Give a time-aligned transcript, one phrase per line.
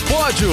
[0.00, 0.48] pódio.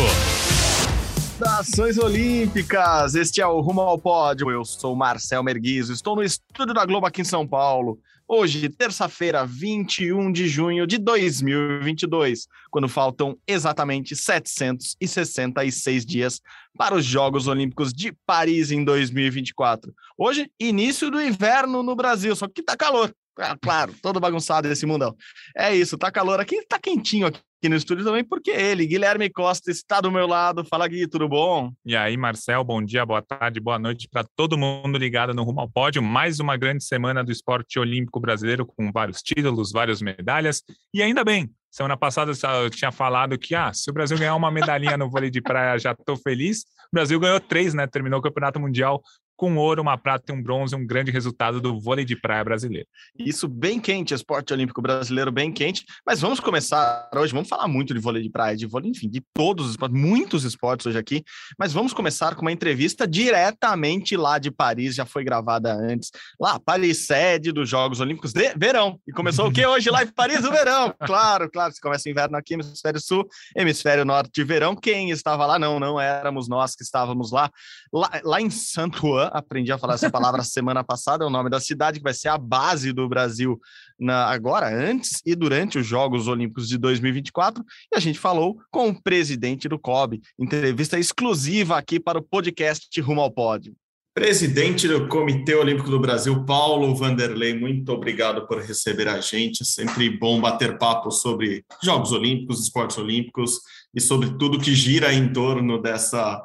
[1.40, 4.52] Nações Olímpicas, este é o Rumo ao Pódio.
[4.52, 7.98] Eu sou Marcel Merguizo, estou no estúdio da Globo aqui em São Paulo.
[8.28, 16.42] Hoje, terça-feira, 21 de junho de 2022, quando faltam exatamente 766 dias
[16.78, 19.94] para os Jogos Olímpicos de Paris em 2024.
[20.18, 23.16] Hoje, início do inverno no Brasil, só que tá calor.
[23.40, 25.16] Ah, claro, todo bagunçado esse mundão.
[25.56, 29.70] É isso, tá calor aqui, tá quentinho aqui no estúdio também, porque ele, Guilherme Costa,
[29.70, 30.64] está do meu lado.
[30.64, 31.74] Fala, Gui, tudo bom?
[31.86, 35.60] E aí, Marcel, bom dia, boa tarde, boa noite para todo mundo ligado no Rumo
[35.60, 36.02] ao Pódio.
[36.02, 40.64] Mais uma grande semana do esporte olímpico brasileiro, com vários títulos, várias medalhas.
[40.94, 42.32] E ainda bem, semana passada
[42.64, 45.78] eu tinha falado que, ah, se o Brasil ganhar uma medalhinha no vôlei de praia,
[45.78, 46.60] já estou feliz.
[46.60, 47.86] O Brasil ganhou três, né?
[47.88, 49.02] Terminou o Campeonato Mundial
[49.40, 52.86] com ouro, uma prata e um bronze, um grande resultado do vôlei de praia brasileiro.
[53.18, 55.86] Isso bem quente, esporte olímpico brasileiro bem quente.
[56.06, 59.24] Mas vamos começar hoje, vamos falar muito de vôlei de praia, de vôlei, enfim, de
[59.34, 61.24] todos os esportes, muitos esportes hoje aqui.
[61.58, 66.12] Mas vamos começar com uma entrevista diretamente lá de Paris, já foi gravada antes.
[66.38, 69.00] Lá, Paris, sede dos Jogos Olímpicos de verão.
[69.08, 70.44] E começou o que hoje lá em Paris?
[70.44, 70.94] O verão.
[71.06, 74.76] Claro, claro, se começa o inverno aqui, hemisfério sul, hemisfério norte de verão.
[74.76, 75.58] Quem estava lá?
[75.58, 77.50] Não, não éramos nós que estávamos lá.
[77.94, 81.60] Lá, lá em Saint-Ouen, aprendi a falar essa palavra semana passada, é o nome da
[81.60, 83.60] cidade que vai ser a base do Brasil
[84.00, 87.64] na, agora, antes e durante os Jogos Olímpicos de 2024.
[87.94, 93.00] E a gente falou com o presidente do COB, entrevista exclusiva aqui para o podcast
[93.02, 93.76] Rumo ao Pódio.
[94.20, 99.62] Presidente do Comitê Olímpico do Brasil, Paulo Vanderlei, muito obrigado por receber a gente.
[99.62, 103.62] É sempre bom bater papo sobre Jogos Olímpicos, esportes olímpicos
[103.96, 106.44] e sobre tudo que gira em torno dessa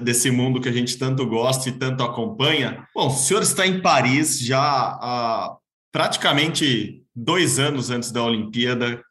[0.00, 2.86] desse mundo que a gente tanto gosta e tanto acompanha.
[2.94, 5.56] Bom, o senhor está em Paris já há
[5.92, 9.02] praticamente dois anos antes da Olimpíada.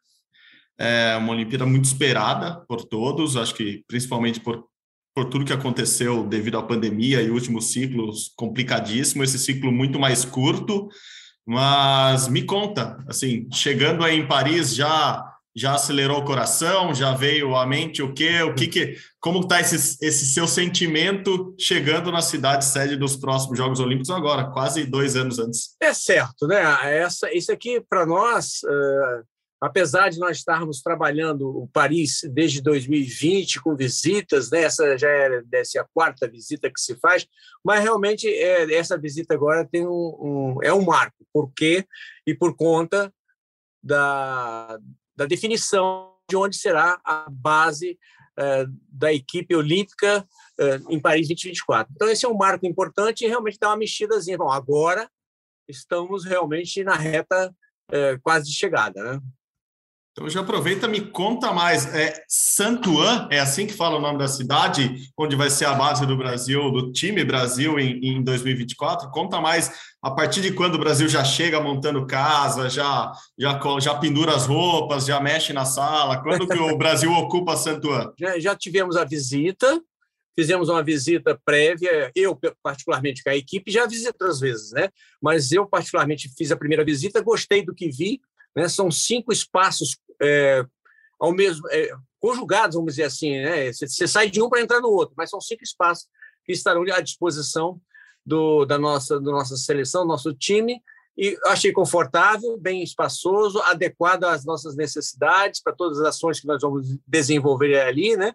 [0.78, 4.64] É uma Olimpíada muito esperada por todos, acho que principalmente por,
[5.14, 10.24] por tudo que aconteceu devido à pandemia e últimos ciclos complicadíssimo, esse ciclo muito mais
[10.24, 10.88] curto.
[11.46, 15.24] Mas me conta, assim, chegando aí em Paris já
[15.56, 18.42] já acelerou o coração, já veio à mente o quê?
[18.42, 23.56] O que que como está esse, esse seu sentimento chegando na cidade sede dos próximos
[23.56, 25.74] Jogos Olímpicos agora, quase dois anos antes?
[25.80, 26.62] É certo, né?
[26.98, 29.24] Essa, isso aqui para nós, uh,
[29.58, 34.64] apesar de nós estarmos trabalhando o Paris desde 2020 com visitas, né?
[34.64, 37.26] Essa já é essa é a quarta visita que se faz,
[37.64, 41.86] mas realmente é, essa visita agora tem um, um é um marco, por quê?
[42.26, 43.10] E por conta
[43.82, 44.78] da
[45.16, 47.98] da definição de onde será a base
[48.38, 50.26] uh, da equipe olímpica
[50.60, 51.92] uh, em Paris 2024.
[51.94, 54.38] Então, esse é um marco importante e realmente dá uma mexidazinha.
[54.38, 55.10] Bom, agora
[55.68, 57.54] estamos realmente na reta
[57.90, 59.20] uh, quase de chegada, né?
[60.16, 61.94] Então já aproveita, me conta mais.
[61.94, 66.06] É Santuan, é assim que fala o nome da cidade, onde vai ser a base
[66.06, 69.10] do Brasil, do time Brasil em, em 2024.
[69.10, 73.94] Conta mais a partir de quando o Brasil já chega montando casa, já, já, já
[73.96, 76.22] pendura as roupas, já mexe na sala.
[76.22, 78.10] Quando que o Brasil ocupa Santuan?
[78.18, 79.82] Já, já tivemos a visita,
[80.34, 84.88] fizemos uma visita prévia, eu particularmente com a equipe já visitei outras vezes, né?
[85.20, 88.18] Mas eu particularmente fiz a primeira visita, gostei do que vi,
[88.56, 88.66] né?
[88.66, 90.64] São cinco espaços é,
[91.18, 91.90] ao mesmo é,
[92.20, 93.72] conjugados, vamos dizer assim, né?
[93.72, 96.08] Você sai de um para entrar no outro, mas são cinco espaços
[96.44, 97.80] que estarão à disposição
[98.24, 100.82] do, da nossa, da nossa seleção, do nosso time,
[101.16, 106.60] e achei confortável, bem espaçoso, adequado às nossas necessidades, para todas as ações que nós
[106.60, 108.34] vamos desenvolver ali, né?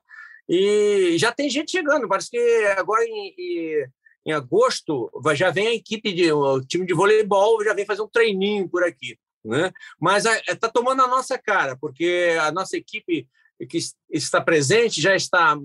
[0.50, 2.40] E já tem gente chegando, parece que
[2.78, 3.86] agora em, em,
[4.25, 8.09] em agosto já vem a equipe, de, o time de voleibol já vem fazer um
[8.09, 9.18] treininho por aqui.
[9.44, 9.72] Né?
[10.00, 13.27] Mas está tomando a nossa cara, porque a nossa equipe
[13.68, 13.80] que
[14.12, 15.57] está presente já está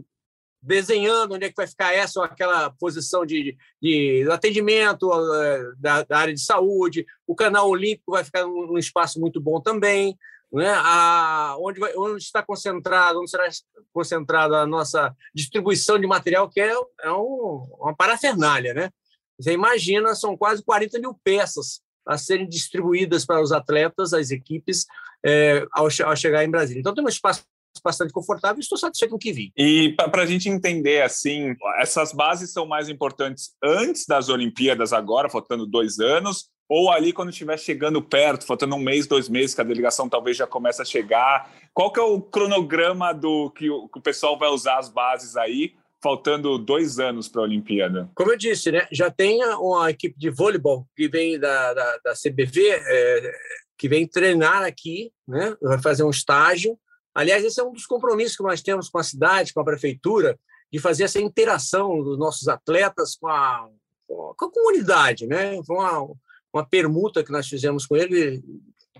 [0.61, 6.03] desenhando onde é que vai ficar essa ou aquela posição de, de atendimento eh, da,
[6.03, 7.06] da, área de saúde.
[7.27, 10.19] O canal olímpico vai ficar num espaço muito bom também.
[10.53, 10.69] Né?
[10.77, 13.49] A, onde, vai, onde está concentrado, onde será
[13.93, 16.73] concentrada a nossa distribuição de material, que é,
[17.03, 18.75] é um, uma parafernália.
[18.75, 18.91] Né?
[19.39, 24.87] Você imagina, são quase 40 mil peças a serem distribuídas para os atletas, as equipes,
[25.25, 26.81] é, ao, ao, chegar em Brasília.
[26.81, 27.44] Então, tem um espaço
[27.85, 29.53] bastante confortável e estou satisfeito com o que vi.
[29.56, 35.29] E para a gente entender, assim, essas bases são mais importantes antes das Olimpíadas agora,
[35.29, 39.61] faltando dois anos, ou ali quando estiver chegando perto, faltando um mês, dois meses, que
[39.61, 41.50] a delegação talvez já comece a chegar.
[41.73, 45.37] Qual que é o cronograma do que o, que o pessoal vai usar as bases
[45.37, 48.11] aí faltando dois anos para a Olimpíada?
[48.15, 52.13] Como eu disse, né, já tem uma equipe de vôleibol que vem da, da, da
[52.13, 53.33] CBV, é,
[53.79, 56.79] que vem treinar aqui, né, vai fazer um estágio
[57.17, 60.39] Aliás, esse é um dos compromissos que nós temos com a cidade, com a prefeitura,
[60.71, 63.67] de fazer essa interação dos nossos atletas com a,
[64.07, 65.59] com a comunidade, né?
[65.67, 66.07] Uma,
[66.53, 68.45] uma permuta que nós fizemos com ele,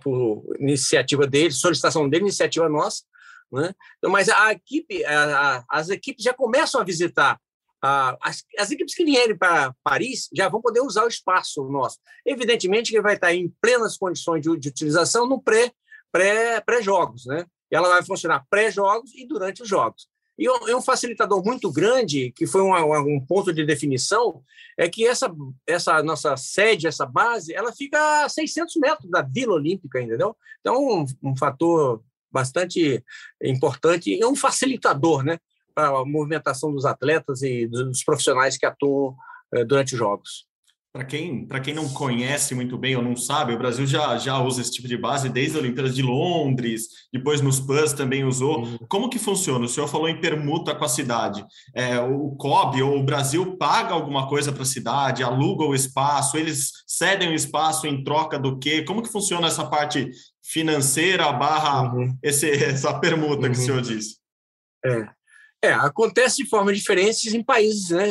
[0.03, 3.03] por iniciativa dele, solicitação dele, iniciativa nossa,
[3.53, 3.75] né?
[3.99, 7.41] Então, mas a equipe, a, a, as equipes já começam a visitar.
[7.83, 11.99] A, as, as, equipes que vierem para Paris já vão poder usar o espaço nosso.
[12.25, 15.73] Evidentemente que vai estar em plenas condições de, de utilização no pré,
[16.11, 17.45] pré, pré-jogos, né?
[17.71, 20.09] Ela vai funcionar pré-jogos e durante os jogos.
[20.39, 24.43] E um, facilitador muito grande, que foi um, um, ponto de definição,
[24.77, 25.35] é que essa,
[25.67, 30.37] essa nossa sede, essa base, ela fica a 600 metros da Vila Olímpica, entendeu?
[30.61, 33.02] Então, um, um fator bastante
[33.43, 35.38] importante e um facilitador né,
[35.75, 39.14] para a movimentação dos atletas e dos profissionais que atuam
[39.52, 40.46] eh, durante os Jogos.
[40.96, 44.62] Para quem, quem não conhece muito bem ou não sabe, o Brasil já, já usa
[44.62, 48.61] esse tipo de base desde a Olimpíadas de Londres, depois nos PANs também usou.
[48.61, 48.78] Uhum.
[48.88, 49.67] Como que funciona?
[49.67, 51.44] O senhor falou em permuta com a cidade.
[51.75, 56.38] É, o COB ou o Brasil paga alguma coisa para a cidade, aluga o espaço,
[56.38, 58.82] eles cedem o espaço em troca do quê?
[58.82, 60.08] Como que funciona essa parte
[60.51, 62.17] financeira barra uhum.
[62.23, 63.53] esse, essa permuta uhum.
[63.53, 63.67] que o uhum.
[63.67, 64.17] senhor disse?
[64.85, 65.69] É.
[65.69, 68.07] é, acontece de forma diferente em países, né?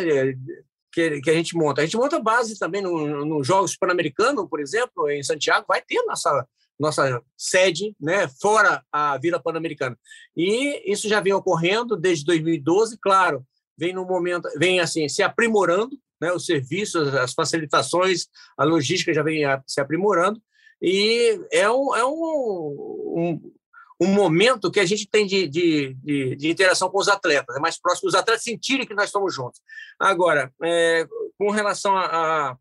[0.95, 1.81] que, que a gente monta.
[1.81, 6.01] A gente monta base também nos no Jogos Pan-Americanos, por exemplo, em Santiago, vai ter
[6.03, 6.47] nossa,
[6.79, 9.97] nossa sede né, fora a Vila Pan-Americana.
[10.35, 13.45] E isso já vem ocorrendo desde 2012, claro,
[13.77, 18.27] vem no momento, vem assim, se aprimorando, né, os serviços, as facilitações,
[18.57, 20.41] a logística já vem se aprimorando,
[20.87, 23.55] e é um, é um, um
[23.99, 27.59] um momento que a gente tem de, de, de, de, interação com os atletas, é
[27.59, 29.61] mais próximo, os atletas sentirem que nós estamos juntos.
[29.99, 32.57] Agora, é, com relação a,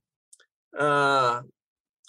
[0.72, 1.44] a,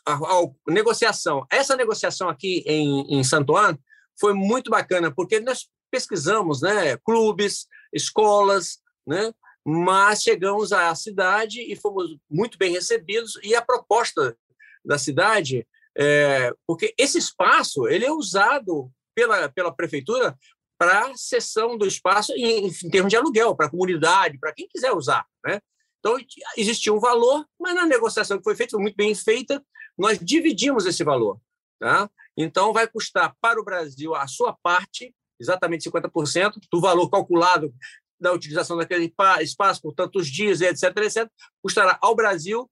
[0.06, 3.80] a, a, negociação, essa negociação aqui em, em Santo Antônio
[4.20, 8.78] foi muito bacana, porque nós pesquisamos né, clubes, escolas,
[9.08, 9.34] né,
[9.66, 14.38] mas chegamos à cidade e fomos muito bem recebidos, e a proposta
[14.86, 20.38] da cidade é, porque esse espaço ele é usado pela, pela prefeitura
[20.77, 24.92] para cessão do espaço em, em termos de aluguel, para a comunidade, para quem quiser
[24.92, 25.25] usar.
[25.45, 25.59] Né?
[26.00, 26.18] Então,
[26.57, 29.63] existia um valor, mas na negociação que foi feita, foi muito bem feita,
[29.97, 31.39] nós dividimos esse valor.
[31.80, 32.09] Tá?
[32.38, 37.74] Então, vai custar para o Brasil a sua parte, exatamente 50%, do valor calculado
[38.19, 41.30] da utilização daquele espaço por tantos dias, etc., etc.,
[41.62, 42.69] custará ao Brasil,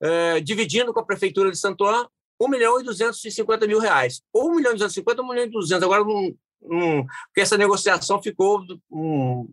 [0.00, 2.10] eh, dividindo com a Prefeitura de Santo Antônio,
[2.40, 4.22] 1 milhão e 250 mil reais.
[4.32, 5.82] Ou 1 milhão e 250 ou 1 milhão e 200.
[5.82, 9.48] Agora, não, não, porque essa negociação ficou um,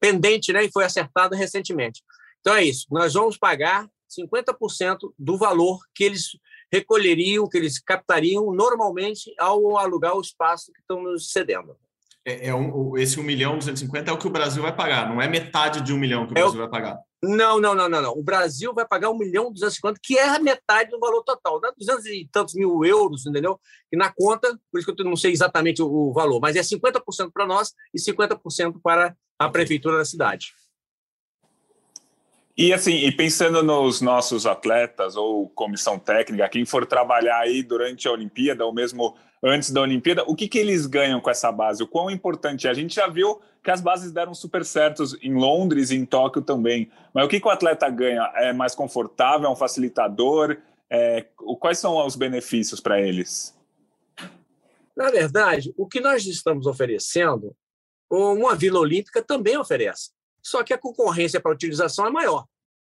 [0.00, 2.02] pendente né, e foi acertada recentemente.
[2.40, 2.86] Então, é isso.
[2.90, 3.88] Nós vamos pagar
[4.18, 6.30] 50% do valor que eles
[6.72, 11.76] recolheriam, que eles captariam normalmente ao alugar o espaço que estão nos cedendo.
[12.24, 15.08] É, é um, esse 1 milhão e 250 é o que o Brasil vai pagar,
[15.08, 16.62] não é metade de 1 milhão que o é Brasil o...
[16.62, 16.98] vai pagar.
[17.22, 18.12] Não, não, não, não, não.
[18.12, 21.60] O Brasil vai pagar 1 milhão e 250, que é a metade do valor total.
[21.60, 23.60] Dá 200 e tantos mil euros, entendeu?
[23.92, 26.60] E na conta, por isso que eu não sei exatamente o, o valor, mas é
[26.60, 30.52] 50% para nós e 50% para a prefeitura da cidade.
[32.60, 38.06] E assim, e pensando nos nossos atletas ou comissão técnica, quem for trabalhar aí durante
[38.06, 41.82] a Olimpíada ou mesmo antes da Olimpíada, o que, que eles ganham com essa base?
[41.82, 42.70] O quão importante é?
[42.70, 46.42] A gente já viu que as bases deram super certos em Londres e em Tóquio
[46.42, 46.90] também.
[47.14, 48.30] Mas o que, que o atleta ganha?
[48.34, 49.46] É mais confortável?
[49.46, 50.58] É um facilitador?
[50.90, 51.24] É,
[51.58, 53.58] quais são os benefícios para eles?
[54.94, 57.56] Na verdade, o que nós estamos oferecendo,
[58.10, 60.10] uma Vila Olímpica também oferece.
[60.42, 62.46] Só que a concorrência para utilização é maior.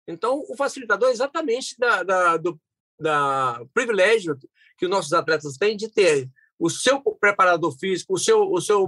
[0.07, 2.59] Então, o facilitador é exatamente da, da, do
[2.99, 4.37] da privilégio
[4.77, 8.87] que os nossos atletas têm de ter o seu preparador físico, o seu, o seu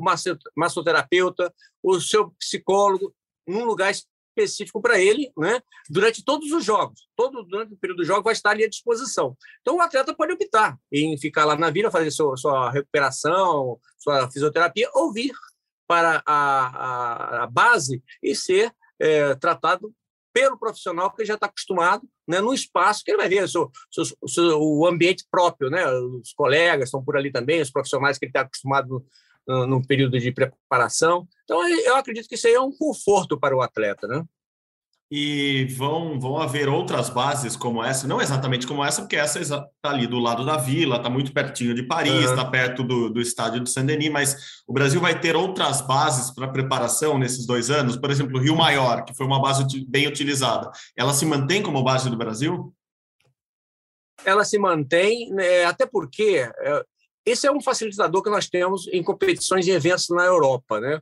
[0.55, 3.13] massoterapeuta, o seu psicólogo,
[3.47, 5.61] num lugar específico para ele, né?
[5.89, 7.07] durante todos os jogos.
[7.15, 9.37] Todo durante o período do jogo vai estar ali à disposição.
[9.61, 14.29] Então, o atleta pode optar em ficar lá na vila, fazer sua, sua recuperação, sua
[14.31, 15.31] fisioterapia, ou vir
[15.89, 19.91] para a, a, a base e ser é, tratado
[20.31, 23.71] pelo profissional que já está acostumado, né, no espaço que ele vai ver seu,
[24.21, 28.25] o, seu, o ambiente próprio, né, os colegas estão por ali também, os profissionais que
[28.25, 29.03] ele está acostumado
[29.47, 31.27] no, no, período de preparação.
[31.43, 34.23] Então, eu acredito que isso aí é um conforto para o atleta, né?
[35.11, 39.65] E vão, vão haver outras bases como essa, não exatamente como essa, porque essa está
[39.83, 42.51] ali do lado da vila, está muito pertinho de Paris, está uhum.
[42.51, 44.35] perto do, do estádio de Saint-Denis, mas
[44.67, 48.55] o Brasil vai ter outras bases para preparação nesses dois anos, por exemplo, o Rio
[48.55, 52.71] Maior, que foi uma base bem utilizada, ela se mantém como base do Brasil?
[54.23, 56.83] Ela se mantém, né, até porque é,
[57.25, 60.79] esse é um facilitador que nós temos em competições e eventos na Europa.
[60.79, 60.99] Né?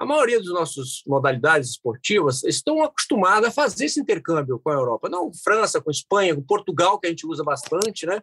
[0.00, 5.10] A maioria dos nossos modalidades esportivas estão acostumadas a fazer esse intercâmbio com a Europa.
[5.10, 8.06] Não França, com Espanha, com Portugal, que a gente usa bastante.
[8.06, 8.18] Né?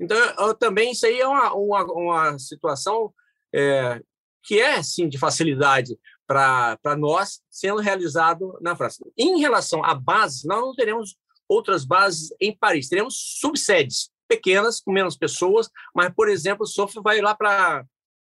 [0.00, 0.18] Então,
[0.54, 3.12] também isso aí é uma, uma, uma situação
[3.54, 4.00] é,
[4.42, 9.04] que é, sim, de facilidade para nós, sendo realizado na França.
[9.14, 11.14] Em relação à base, nós não teremos
[11.46, 17.02] outras bases em Paris, teremos subsedes pequenas, com menos pessoas, mas, por exemplo, o Sofia
[17.02, 17.84] vai lá para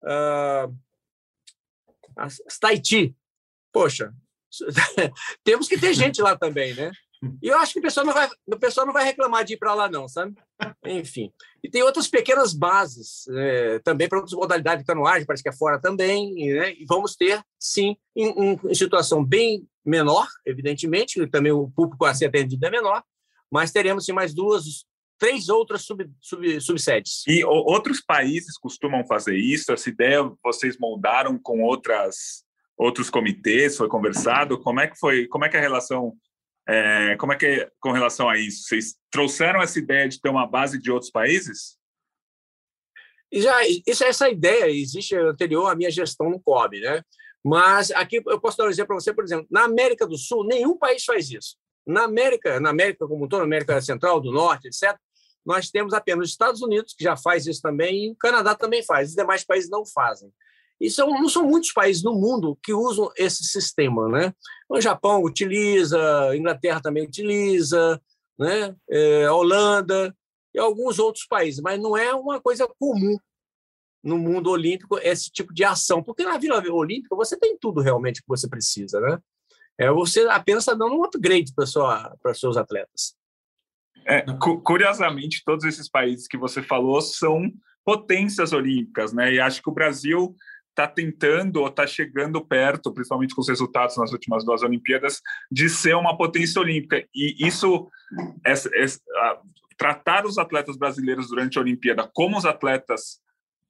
[0.04, 0.76] uh,
[2.60, 3.16] Tahiti.
[3.72, 4.14] Poxa,
[5.44, 6.92] temos que ter gente lá também, né?
[7.42, 9.58] E eu acho que o pessoal não vai, o pessoal não vai reclamar de ir
[9.58, 10.34] para lá, não, sabe?
[10.86, 11.32] Enfim.
[11.64, 15.54] E tem outras pequenas bases é, também para outras modalidades de canoagem, parece que é
[15.54, 16.34] fora também.
[16.34, 16.74] Né?
[16.74, 22.26] E vamos ter, sim, em, em, situação bem menor, evidentemente, também o público a ser
[22.26, 23.04] atendido é menor,
[23.52, 24.86] mas teremos sim mais duas,
[25.22, 27.24] três outras sub, sub, subsedes.
[27.28, 29.72] E outros países costumam fazer isso?
[29.72, 32.44] Essa ideia vocês moldaram com outras
[32.76, 33.78] outros comitês?
[33.78, 34.60] Foi conversado?
[34.60, 35.28] Como é que foi?
[35.28, 36.18] Como é que é a relação
[36.68, 38.64] é, como é que é com relação a isso?
[38.64, 41.78] Vocês trouxeram essa ideia de ter uma base de outros países?
[43.32, 47.04] Já, isso, essa ideia existe anterior à minha gestão no COB, né?
[47.46, 50.46] Mas aqui eu posso dar um exemplo para você, por exemplo, na América do Sul,
[50.46, 51.56] nenhum país faz isso.
[51.86, 54.98] Na América, na América como um todo, na América Central, do Norte, etc.,
[55.46, 58.84] nós temos apenas os Estados Unidos, que já faz isso também, e o Canadá também
[58.84, 60.32] faz, os demais países não fazem.
[60.80, 64.10] E são, não são muitos países no mundo que usam esse sistema.
[64.10, 64.34] Né?
[64.68, 68.02] O Japão utiliza, a Inglaterra também utiliza,
[68.38, 68.76] né?
[68.90, 70.16] É, a Holanda
[70.54, 73.16] e alguns outros países, mas não é uma coisa comum
[74.04, 78.22] no mundo olímpico esse tipo de ação, porque na Vila Olímpica você tem tudo realmente
[78.22, 79.00] que você precisa.
[79.00, 79.20] Né?
[79.78, 83.16] É, você apenas está dando um upgrade para seus atletas.
[84.06, 84.26] É,
[84.64, 87.52] curiosamente, todos esses países que você falou são
[87.84, 89.34] potências olímpicas, né?
[89.34, 90.36] E acho que o Brasil
[90.70, 95.70] está tentando ou está chegando perto, principalmente com os resultados nas últimas duas Olimpíadas, de
[95.70, 97.06] ser uma potência olímpica.
[97.14, 97.90] E isso,
[98.46, 98.54] é,
[99.78, 103.20] tratar os atletas brasileiros durante a Olimpíada como os atletas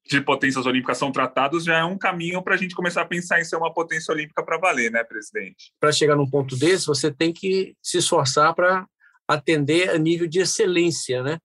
[0.04, 3.40] de potências olímpicas são tratados já é um caminho para a gente começar a pensar
[3.40, 5.72] em ser uma potência olímpica para valer, né, presidente?
[5.78, 8.86] Para chegar num ponto desse, você tem que se esforçar para
[9.28, 11.38] atender a nível de excelência, né?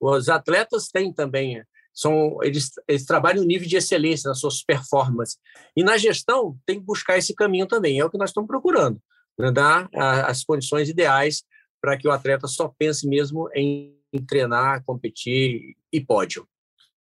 [0.00, 1.62] Os atletas têm também
[1.98, 5.36] são eles, eles trabalham no nível de excelência nas suas performances.
[5.76, 9.00] E na gestão tem que buscar esse caminho também, é o que nós estamos procurando,
[9.36, 9.50] né?
[9.50, 11.42] dar as condições ideais
[11.80, 13.96] para que o atleta só pense mesmo em
[14.28, 16.46] treinar, competir e pódio.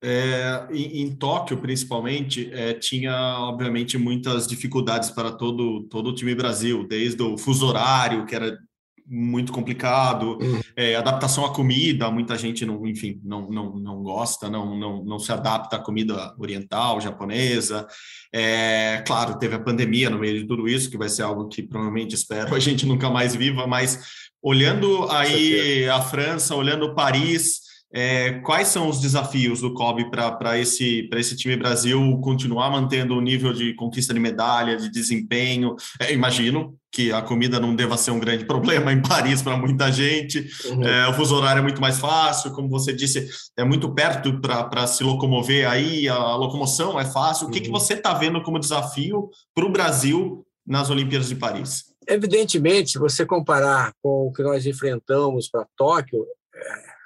[0.06, 6.36] É, em, em, Tóquio, principalmente, é, tinha, obviamente, muitas dificuldades para todo, todo o time
[6.36, 8.60] Brasil, desde o fuso horário, que era
[9.06, 10.62] muito complicado, uhum.
[10.76, 15.20] é, adaptação à comida, muita gente não, enfim, não, não, não gosta, não, não, não
[15.20, 17.88] se adapta à comida oriental, japonesa.
[18.34, 21.62] É, claro, teve a pandemia no meio de tudo isso, que vai ser algo que
[21.62, 24.00] provavelmente espero a gente nunca mais viva, mas
[24.42, 27.62] olhando aí a França, olhando Paris,
[27.96, 33.22] é, quais são os desafios do COB para esse, esse time Brasil continuar mantendo o
[33.22, 35.76] nível de conquista de medalha, de desempenho?
[36.00, 39.92] É, imagino que a comida não deva ser um grande problema em Paris para muita
[39.92, 40.50] gente.
[40.66, 40.84] Uhum.
[40.84, 44.88] É, o fuso horário é muito mais fácil, como você disse, é muito perto para
[44.88, 47.48] se locomover aí, a locomoção é fácil.
[47.48, 47.66] O que, uhum.
[47.66, 51.94] que você está vendo como desafio para o Brasil nas Olimpíadas de Paris?
[52.08, 56.26] Evidentemente, você comparar com o que nós enfrentamos para Tóquio,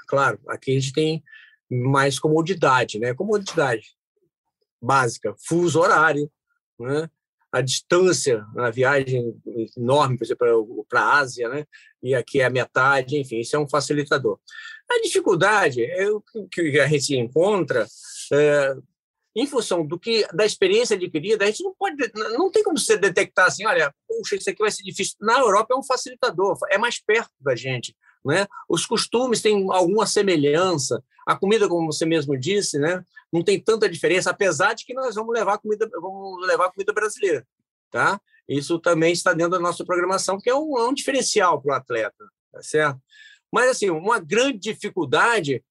[0.07, 1.23] Claro, aqui a gente tem
[1.69, 3.13] mais comodidade, né?
[3.13, 3.95] Comodidade
[4.81, 6.31] básica, fuso horário,
[6.79, 7.09] né?
[7.51, 9.33] a distância na viagem
[9.75, 11.65] enorme, por exemplo, para a Ásia, né?
[12.03, 14.39] e aqui é a metade, enfim, isso é um facilitador.
[14.89, 16.21] A dificuldade é o
[16.51, 17.87] que a gente encontra
[18.31, 18.75] é,
[19.35, 22.97] em função do que da experiência adquirida, a gente não pode, não tem como você
[22.97, 25.15] detectar assim, olha, puxa, isso aqui vai ser difícil.
[25.21, 27.95] Na Europa é um facilitador, é mais perto da gente.
[28.27, 28.45] Né?
[28.67, 33.87] Os costumes têm alguma semelhança, a comida, como você mesmo disse, né, não tem tanta
[33.87, 37.47] diferença, apesar de que nós vamos levar comida, vamos levar comida brasileira,
[37.89, 38.19] tá?
[38.45, 41.75] Isso também está dentro da nossa programação, que é um, é um diferencial para o
[41.75, 42.99] atleta, tá certo?
[43.49, 45.63] Mas assim, uma grande dificuldade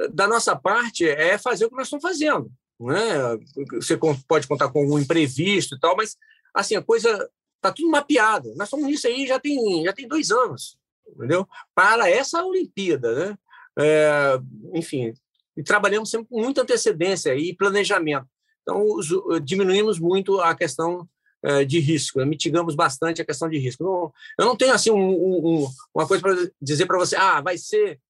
[0.00, 2.50] eh, da nossa parte é fazer o que nós estamos fazendo,
[2.80, 3.36] né?
[3.72, 6.16] Você pode contar com algum imprevisto e tal, mas
[6.54, 8.54] assim a coisa está tudo mapeado.
[8.56, 10.78] Nós estamos nisso aí já tem já tem dois anos,
[11.14, 11.46] entendeu?
[11.74, 13.38] Para essa Olimpíada, né?
[13.78, 14.40] É,
[14.74, 15.12] enfim,
[15.56, 18.26] e trabalhamos sempre com muita antecedência e planejamento.
[18.62, 19.08] Então, os,
[19.42, 21.08] diminuímos muito a questão
[21.42, 22.24] é, de risco, né?
[22.24, 24.12] mitigamos bastante a questão de risco.
[24.38, 28.00] Eu não tenho assim um, um, uma coisa para dizer para você, ah, vai ser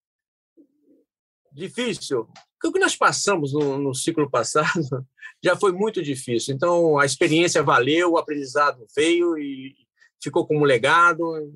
[1.52, 2.28] difícil.
[2.64, 5.06] o que nós passamos no, no, ciclo passado
[5.42, 6.54] já foi muito difícil.
[6.54, 9.74] Então, a experiência valeu, o aprendizado veio e
[10.22, 11.52] ficou como legado.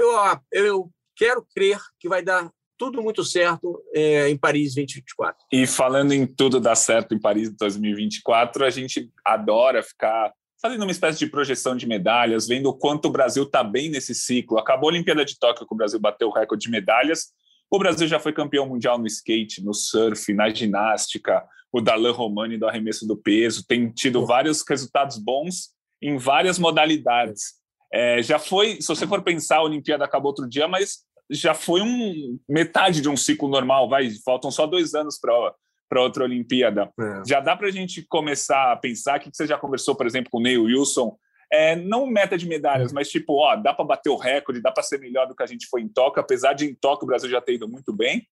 [0.00, 5.44] Eu, eu quero crer que vai dar tudo muito certo é, em Paris 2024.
[5.52, 10.90] E falando em tudo dar certo em Paris 2024, a gente adora ficar fazendo uma
[10.90, 14.58] espécie de projeção de medalhas, vendo o quanto o Brasil está bem nesse ciclo.
[14.58, 17.32] Acabou a Olimpíada de Tóquio, que o Brasil bateu o recorde de medalhas,
[17.70, 22.58] o Brasil já foi campeão mundial no skate, no surf, na ginástica, o Darlan Romani
[22.58, 25.70] do arremesso do peso, tem tido vários resultados bons
[26.02, 27.59] em várias modalidades.
[27.92, 31.80] É, já foi, se você for pensar, a Olimpíada acabou outro dia, mas já foi
[31.80, 35.54] um metade de um ciclo normal, vai, faltam só dois anos para
[35.88, 36.88] para outra Olimpíada.
[37.00, 37.22] É.
[37.26, 40.38] Já dá para a gente começar a pensar que você já conversou, por exemplo, com
[40.38, 41.18] o Neil Wilson
[41.52, 44.84] é, não meta de medalhas, mas tipo, ó, dá para bater o recorde, dá para
[44.84, 47.28] ser melhor do que a gente foi em Tóquio, apesar de em Tóquio o Brasil
[47.28, 48.26] já ter ido muito bem.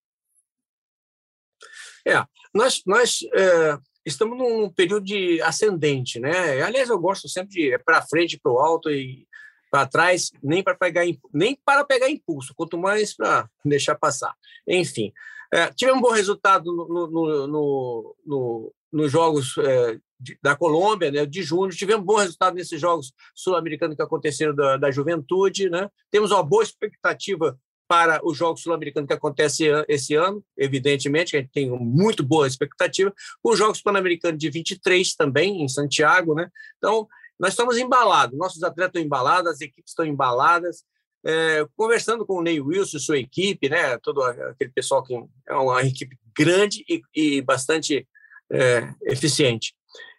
[2.07, 2.23] É,
[2.53, 6.61] nós, nós é, estamos num período de ascendente, né?
[6.61, 9.27] Aliás, eu gosto sempre de para frente, para o alto e
[9.69, 14.33] para trás, nem para pegar nem para pegar impulso, quanto mais para deixar passar.
[14.67, 15.11] Enfim,
[15.53, 21.11] é, tivemos um bom resultado no, no, no, no nos Jogos é, de, da Colômbia,
[21.11, 21.69] né, de junho.
[21.69, 25.69] Tivemos bom resultado nesses Jogos Sul-Americanos que aconteceram da, da Juventude.
[25.69, 25.89] Né?
[26.11, 27.57] Temos uma boa expectativa
[27.87, 33.11] para os Jogos Sul-Americanos que acontecem esse ano, evidentemente, a gente tem muito boa expectativa.
[33.43, 36.35] Os Jogos Pan-Americanos de 23 também, em Santiago.
[36.35, 36.51] Né?
[36.77, 37.07] Então,
[37.39, 40.83] nós estamos embalados, nossos atletas estão embalados, as equipes estão embaladas.
[41.25, 45.13] É, conversando com o Ney Wilson, sua equipe, né, todo aquele pessoal que
[45.47, 48.07] é uma equipe grande e, e bastante
[48.51, 49.73] é, eficiente.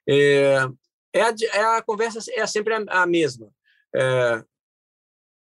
[0.08, 0.66] É,
[1.12, 3.48] é, a, é, a, conversa é sempre a, a mesma.
[3.94, 4.44] É,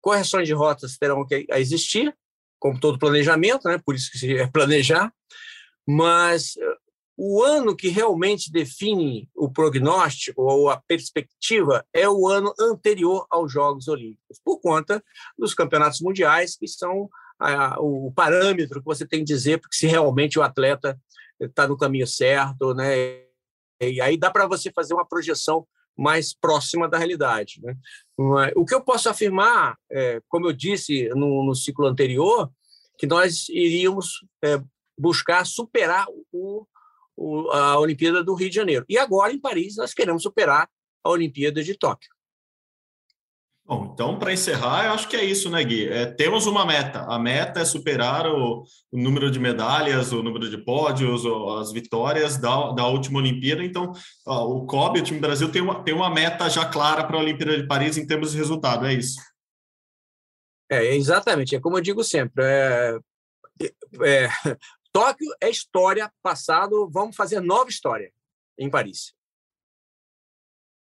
[0.00, 2.14] correções de rotas terão que existir,
[2.58, 3.80] como todo planejamento, né?
[3.84, 5.12] por isso que se é planejar,
[5.86, 6.54] mas
[7.16, 13.52] o ano que realmente define o prognóstico ou a perspectiva é o ano anterior aos
[13.52, 15.02] Jogos Olímpicos, por conta
[15.38, 19.86] dos campeonatos mundiais, que são a, o parâmetro que você tem que dizer porque se
[19.86, 20.98] realmente o atleta
[21.40, 23.22] está no caminho certo, né?
[23.80, 27.60] E aí dá para você fazer uma projeção mais próxima da realidade.
[27.62, 27.76] Né?
[28.56, 32.50] O que eu posso afirmar, é, como eu disse no, no, ciclo anterior,
[32.98, 34.60] que nós iríamos é,
[34.98, 36.66] buscar superar o,
[37.16, 38.84] o, a Olimpíada do Rio de Janeiro.
[38.88, 40.68] E agora, em Paris, nós queremos superar
[41.02, 42.14] a Olimpíada de Tóquio.
[43.66, 45.88] Bom, então, para encerrar, eu acho que é isso, né, Gui?
[45.88, 47.00] É, temos uma meta.
[47.08, 51.22] A meta é superar o, o, número de medalhas, o número de pódios,
[51.58, 53.64] as vitórias da, da última Olimpíada.
[53.64, 53.90] Então,
[54.26, 57.20] ó, o COB, o time Brasil, tem uma, tem uma meta já clara para a
[57.20, 59.18] Olimpíada de Paris em termos de resultado, é isso?
[60.70, 61.56] É, exatamente.
[61.56, 62.44] É como eu digo sempre.
[62.44, 62.98] É,
[64.02, 64.28] é,
[64.94, 68.12] Tóquio é história, passado, vamos fazer nova história
[68.56, 69.12] em Paris.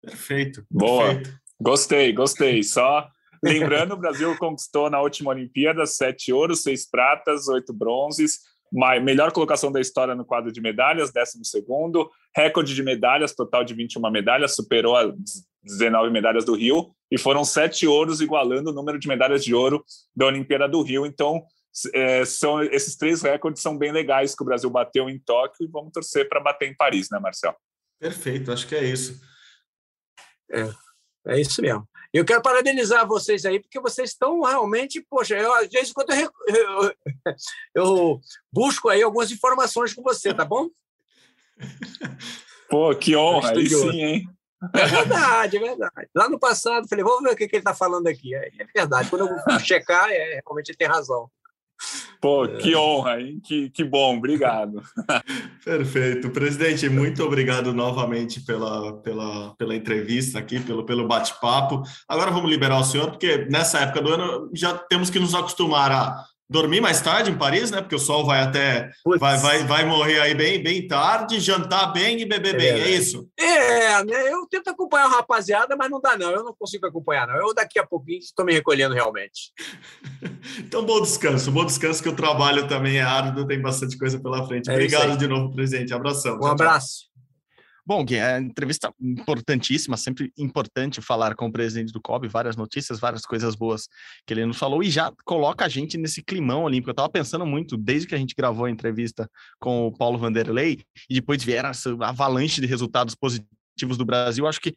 [0.02, 0.66] Perfeito.
[0.72, 1.16] Boa.
[1.16, 1.38] Perfeito.
[1.60, 2.64] Gostei, gostei.
[2.64, 3.06] Só
[3.44, 8.40] lembrando, o Brasil conquistou na última Olimpíada sete ouros, seis pratas, oito bronzes,
[9.04, 13.74] melhor colocação da história no quadro de medalhas, décimo segundo, recorde de medalhas, total de
[13.74, 15.14] 21 medalhas, superou as
[15.64, 19.84] 19 medalhas do Rio, e foram sete ouros, igualando o número de medalhas de ouro
[20.16, 21.06] da Olimpíada do Rio.
[21.06, 21.44] Então,
[21.94, 25.72] é, são esses três recordes são bem legais que o Brasil bateu em Tóquio e
[25.72, 27.56] vamos torcer para bater em Paris, né, Marcel?
[28.00, 29.20] Perfeito, acho que é isso.
[30.52, 30.70] É.
[31.28, 31.88] É isso mesmo.
[32.14, 36.32] Eu quero parabenizar vocês aí, porque vocês estão realmente, poxa, eu, às vezes quando eu,
[36.48, 36.96] eu,
[37.76, 40.70] eu, busco aí algumas informações com você, tá bom?
[42.70, 44.30] Pô, que honra, aí sim, hein?
[44.74, 46.10] É verdade, é verdade.
[46.16, 48.34] Lá no passado, falei, vamos ver o que, que ele está falando aqui.
[48.34, 51.30] É, é, verdade, quando eu checar, é, realmente ele tem razão.
[52.20, 52.58] Pô, é.
[52.58, 53.40] que honra, hein?
[53.44, 54.82] Que, que bom, obrigado.
[55.64, 56.30] Perfeito.
[56.30, 61.84] Presidente, muito obrigado novamente pela, pela, pela entrevista aqui, pelo, pelo bate-papo.
[62.08, 65.92] Agora vamos liberar o senhor, porque nessa época do ano já temos que nos acostumar
[65.92, 67.82] a dormir mais tarde em Paris, né?
[67.82, 72.20] Porque o sol vai até vai, vai, vai morrer aí bem, bem tarde, jantar bem
[72.22, 73.28] e beber é, bem, é isso?
[73.38, 74.32] É, né?
[74.32, 77.36] Eu tento acompanhar a rapaziada, mas não dá não, eu não consigo acompanhar não.
[77.36, 79.52] Eu daqui a pouquinho estou me recolhendo realmente.
[80.60, 84.46] então bom descanso, bom descanso que o trabalho também é árduo, tem bastante coisa pela
[84.48, 84.70] frente.
[84.70, 85.94] É Obrigado de novo, presidente.
[85.94, 86.36] Abração.
[86.36, 87.02] Um tchau, abraço.
[87.02, 87.17] Tchau.
[87.88, 93.00] Bom, Gui, é entrevista importantíssima, sempre importante falar com o presidente do COB, várias notícias,
[93.00, 93.88] várias coisas boas
[94.26, 96.90] que ele nos falou e já coloca a gente nesse climão olímpico.
[96.90, 100.82] Eu estava pensando muito, desde que a gente gravou a entrevista com o Paulo Vanderlei
[101.10, 104.76] e depois vieram essa avalanche de resultados positivos do Brasil, acho que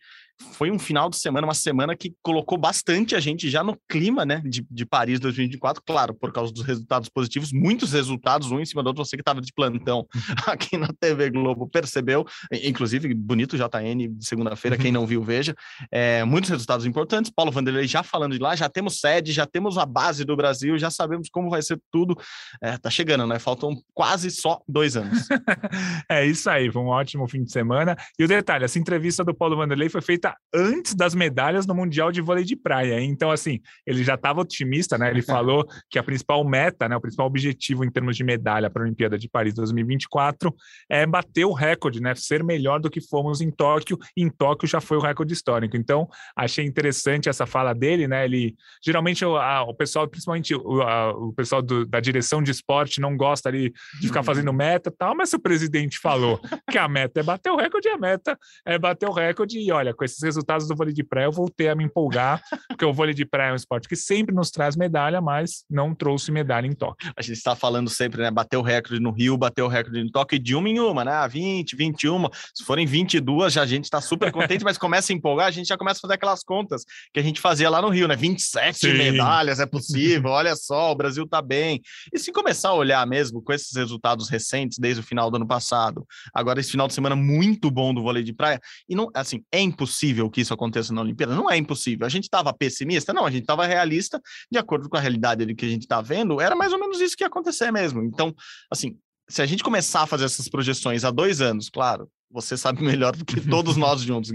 [0.53, 4.25] foi um final de semana, uma semana que colocou bastante a gente já no clima,
[4.25, 8.65] né, de, de Paris 2024, claro, por causa dos resultados positivos, muitos resultados, um em
[8.65, 10.07] cima do outro, você que estava de plantão
[10.47, 15.55] aqui na TV Globo percebeu, inclusive, bonito JN de segunda-feira, quem não viu, veja,
[15.91, 19.77] é, muitos resultados importantes, Paulo Vanderlei já falando de lá, já temos sede, já temos
[19.77, 22.17] a base do Brasil, já sabemos como vai ser tudo,
[22.63, 25.29] é, tá chegando, né, faltam quase só dois anos.
[26.09, 29.35] é isso aí, foi um ótimo fim de semana, e o detalhe, essa entrevista do
[29.35, 33.01] Paulo Vanderlei foi feita antes das medalhas no Mundial de Vôlei de Praia.
[33.01, 35.11] Então, assim, ele já estava otimista, né?
[35.11, 38.83] Ele falou que a principal meta, né, o principal objetivo em termos de medalha para
[38.83, 40.55] a Olimpíada de Paris 2024
[40.89, 42.15] é bater o recorde, né?
[42.15, 43.99] Ser melhor do que fomos em Tóquio.
[44.17, 45.77] Em Tóquio já foi o recorde histórico.
[45.77, 48.25] Então, achei interessante essa fala dele, né?
[48.25, 52.51] Ele geralmente o, a, o pessoal, principalmente o, a, o pessoal do, da direção de
[52.51, 55.15] esporte, não gosta ali de ficar fazendo meta, tal.
[55.15, 56.41] Mas se o presidente falou
[56.71, 59.59] que a meta é bater o recorde, a meta é bater o recorde.
[59.59, 62.85] E olha, com esses resultados do vôlei de praia, eu voltei a me empolgar, porque
[62.85, 66.33] o vôlei de praia é um esporte que sempre nos traz medalha, mas não trouxe
[66.33, 67.13] medalha em Tóquio.
[67.17, 68.31] A gente está falando sempre, né?
[68.31, 71.29] Bateu o recorde no Rio, bateu o recorde em Tóquio de uma em uma, né?
[71.29, 72.29] 20, 21.
[72.55, 75.69] Se forem 22, já a gente está super contente, mas começa a empolgar, a gente
[75.69, 78.17] já começa a fazer aquelas contas que a gente fazia lá no Rio, né?
[78.17, 78.93] 27 Sim.
[78.95, 81.81] medalhas, é possível, olha só, o Brasil está bem.
[82.13, 85.47] E se começar a olhar mesmo com esses resultados recentes, desde o final do ano
[85.47, 89.43] passado, agora esse final de semana muito bom do vôlei de praia, e não, assim,
[89.53, 90.00] é impossível
[90.31, 91.35] que isso aconteça na Olimpíada?
[91.35, 92.07] Não é impossível.
[92.07, 93.13] A gente estava pessimista?
[93.13, 96.01] Não, a gente estava realista, de acordo com a realidade ali que a gente está
[96.01, 98.03] vendo, era mais ou menos isso que ia acontecer mesmo.
[98.03, 98.35] Então,
[98.71, 98.97] assim,
[99.29, 103.15] se a gente começar a fazer essas projeções há dois anos, claro, você sabe melhor
[103.17, 104.31] do que todos nós juntos.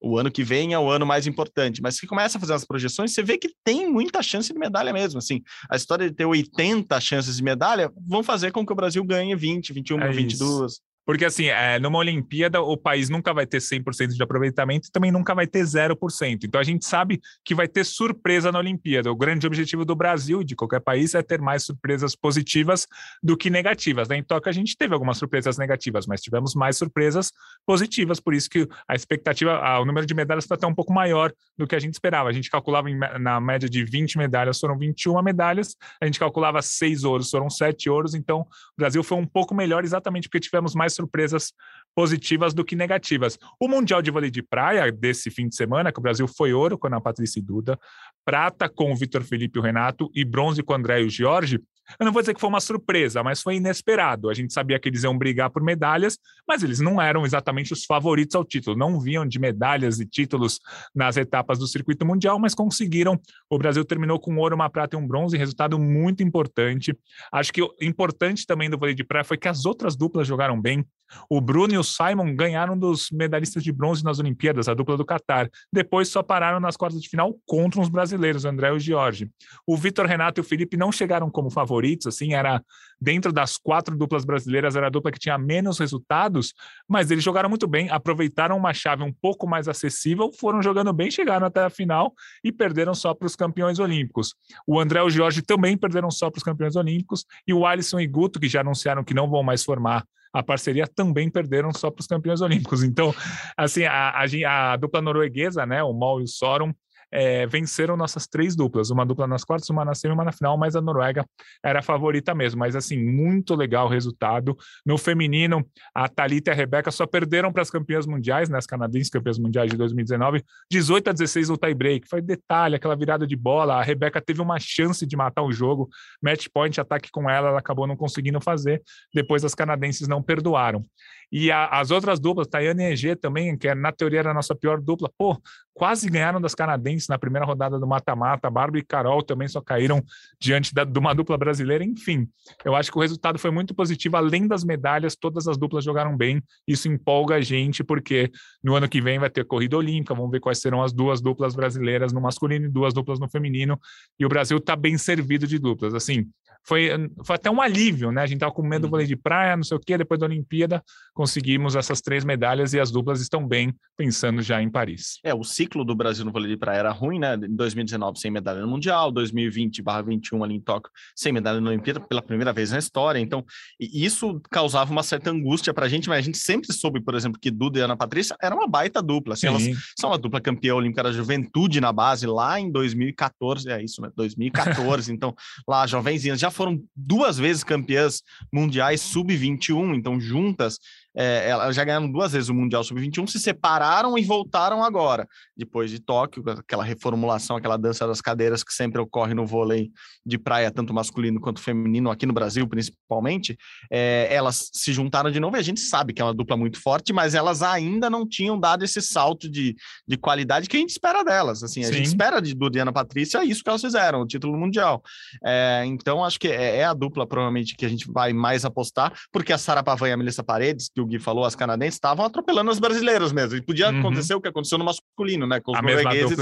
[0.00, 2.64] O ano que vem é o ano mais importante, mas se começa a fazer as
[2.64, 5.18] projeções, você vê que tem muita chance de medalha mesmo.
[5.18, 9.04] Assim, a história de ter 80 chances de medalha vão fazer com que o Brasil
[9.04, 10.72] ganhe 20, 21, é 22.
[10.72, 10.80] Isso.
[11.08, 15.10] Porque, assim, é, numa Olimpíada, o país nunca vai ter 100% de aproveitamento e também
[15.10, 16.44] nunca vai ter 0%.
[16.44, 19.10] Então, a gente sabe que vai ter surpresa na Olimpíada.
[19.10, 22.86] O grande objetivo do Brasil, de qualquer país, é ter mais surpresas positivas
[23.22, 24.06] do que negativas.
[24.06, 24.18] Né?
[24.18, 27.32] Em Tóquio, a gente teve algumas surpresas negativas, mas tivemos mais surpresas
[27.64, 28.20] positivas.
[28.20, 31.66] Por isso que a expectativa, o número de medalhas foi até um pouco maior do
[31.66, 32.28] que a gente esperava.
[32.28, 35.74] A gente calculava em, na média de 20 medalhas, foram 21 medalhas.
[36.02, 38.14] A gente calculava 6 ouros, foram 7 ouros.
[38.14, 41.52] Então, o Brasil foi um pouco melhor exatamente porque tivemos mais surpresas
[41.94, 43.38] positivas do que negativas.
[43.58, 46.78] O Mundial de Vôlei de Praia desse fim de semana, que o Brasil foi ouro
[46.78, 47.78] com a Patrícia Duda,
[48.24, 51.10] prata com o Vitor Felipe e o Renato e bronze com o André e o
[51.10, 51.60] Jorge,
[51.98, 54.28] eu não vou dizer que foi uma surpresa, mas foi inesperado.
[54.28, 57.84] A gente sabia que eles iam brigar por medalhas, mas eles não eram exatamente os
[57.84, 58.76] favoritos ao título.
[58.76, 60.58] Não vinham de medalhas e títulos
[60.94, 63.18] nas etapas do circuito mundial, mas conseguiram.
[63.48, 66.96] O Brasil terminou com ouro, uma prata e um bronze, resultado muito importante.
[67.32, 70.60] Acho que o importante também do vôlei de praia foi que as outras duplas jogaram
[70.60, 70.84] bem.
[71.28, 75.04] O Bruno e o Simon ganharam dos medalhistas de bronze nas Olimpíadas, a dupla do
[75.04, 75.50] Catar.
[75.72, 79.30] Depois só pararam nas quartas de final contra os brasileiros, o André e o Jorge.
[79.66, 82.62] O Vitor Renato e o Felipe não chegaram como favoritos, assim, era
[83.00, 86.52] dentro das quatro duplas brasileiras, era a dupla que tinha menos resultados,
[86.88, 91.10] mas eles jogaram muito bem, aproveitaram uma chave um pouco mais acessível, foram jogando bem,
[91.10, 94.34] chegaram até a final e perderam só para os campeões olímpicos.
[94.66, 98.00] O André e o Jorge também perderam só para os campeões olímpicos e o Alisson
[98.00, 101.90] e Guto, que já anunciaram que não vão mais formar a parceria também perderam só
[101.90, 102.82] para os campeões olímpicos.
[102.82, 103.14] Então,
[103.56, 106.72] assim, a, a, a, dupla norueguesa, né, o Mol e o Sorum,
[107.10, 110.56] é, venceram nossas três duplas, uma dupla nas quartas, uma na semi, uma na final,
[110.56, 111.24] mas a Noruega
[111.64, 112.60] era a favorita mesmo.
[112.60, 114.56] Mas assim, muito legal o resultado.
[114.84, 118.66] No feminino, a Thalita e a Rebeca só perderam para as campeãs mundiais, né, as
[118.66, 122.08] canadenses campeãs mundiais de 2019, 18 a 16 no tie-break.
[122.08, 123.76] Foi detalhe, aquela virada de bola.
[123.76, 125.88] A Rebeca teve uma chance de matar o jogo,
[126.22, 128.82] match point, ataque com ela, ela acabou não conseguindo fazer.
[129.14, 130.84] Depois as canadenses não perdoaram.
[131.30, 134.34] E a, as outras duplas, Tayane e EG também, que é, na teoria era a
[134.34, 135.38] nossa pior dupla, pô,
[135.74, 138.48] quase ganharam das canadenses na primeira rodada do mata-mata.
[138.48, 140.02] Bárbara e Carol também só caíram
[140.40, 141.84] diante da, de uma dupla brasileira.
[141.84, 142.26] Enfim,
[142.64, 144.16] eu acho que o resultado foi muito positivo.
[144.16, 146.42] Além das medalhas, todas as duplas jogaram bem.
[146.66, 148.30] Isso empolga a gente, porque
[148.64, 150.14] no ano que vem vai ter corrida olímpica.
[150.14, 153.78] Vamos ver quais serão as duas duplas brasileiras no masculino e duas duplas no feminino.
[154.18, 155.94] E o Brasil está bem servido de duplas.
[155.94, 156.26] Assim,
[156.68, 156.90] foi,
[157.24, 158.20] foi até um alívio, né?
[158.20, 160.26] A gente tava com medo do vôlei de praia, não sei o quê, depois da
[160.26, 165.18] Olimpíada conseguimos essas três medalhas e as duplas estão bem, pensando já em Paris.
[165.24, 167.36] É, o ciclo do Brasil no vôlei de praia era ruim, né?
[167.36, 172.20] Em 2019 sem medalha no Mundial, 2020/21 ali em Tóquio sem medalha na Olimpíada pela
[172.20, 173.18] primeira vez na história.
[173.18, 173.42] Então,
[173.80, 177.50] isso causava uma certa angústia pra gente, mas a gente sempre soube, por exemplo, que
[177.50, 179.32] Duda e Ana Patrícia era uma baita dupla.
[179.32, 179.62] Assim, elas
[179.98, 184.10] são uma dupla campeã olímpica da juventude na base lá em 2014, é isso, né?
[184.14, 185.10] 2014.
[185.12, 185.34] então,
[185.66, 190.78] lá jovenzinhas já foram duas vezes campeãs mundiais sub-21, então juntas
[191.18, 195.26] é, elas já ganharam duas vezes o Mundial Sub-21, se separaram e voltaram agora,
[195.56, 199.90] depois de Tóquio, aquela reformulação, aquela dança das cadeiras que sempre ocorre no vôlei
[200.24, 203.58] de praia, tanto masculino quanto feminino, aqui no Brasil principalmente,
[203.90, 206.80] é, elas se juntaram de novo e a gente sabe que é uma dupla muito
[206.80, 209.74] forte, mas elas ainda não tinham dado esse salto de,
[210.06, 211.62] de qualidade que a gente espera delas.
[211.62, 211.94] Assim, a Sim.
[211.94, 215.02] gente espera de, do Diana Patrícia isso que elas fizeram, o título mundial.
[215.44, 219.12] É, então, acho que é, é, a dupla, provavelmente, que a gente vai mais apostar,
[219.32, 222.24] porque a Sara Pavan e a Melissa Paredes, que o Gui falou, as canadenses, estavam
[222.24, 223.56] atropelando as brasileiras mesmo.
[223.56, 224.00] E podia uhum.
[224.00, 225.60] acontecer o que aconteceu no masculino, né?
[225.60, 226.38] Com os a noruegueses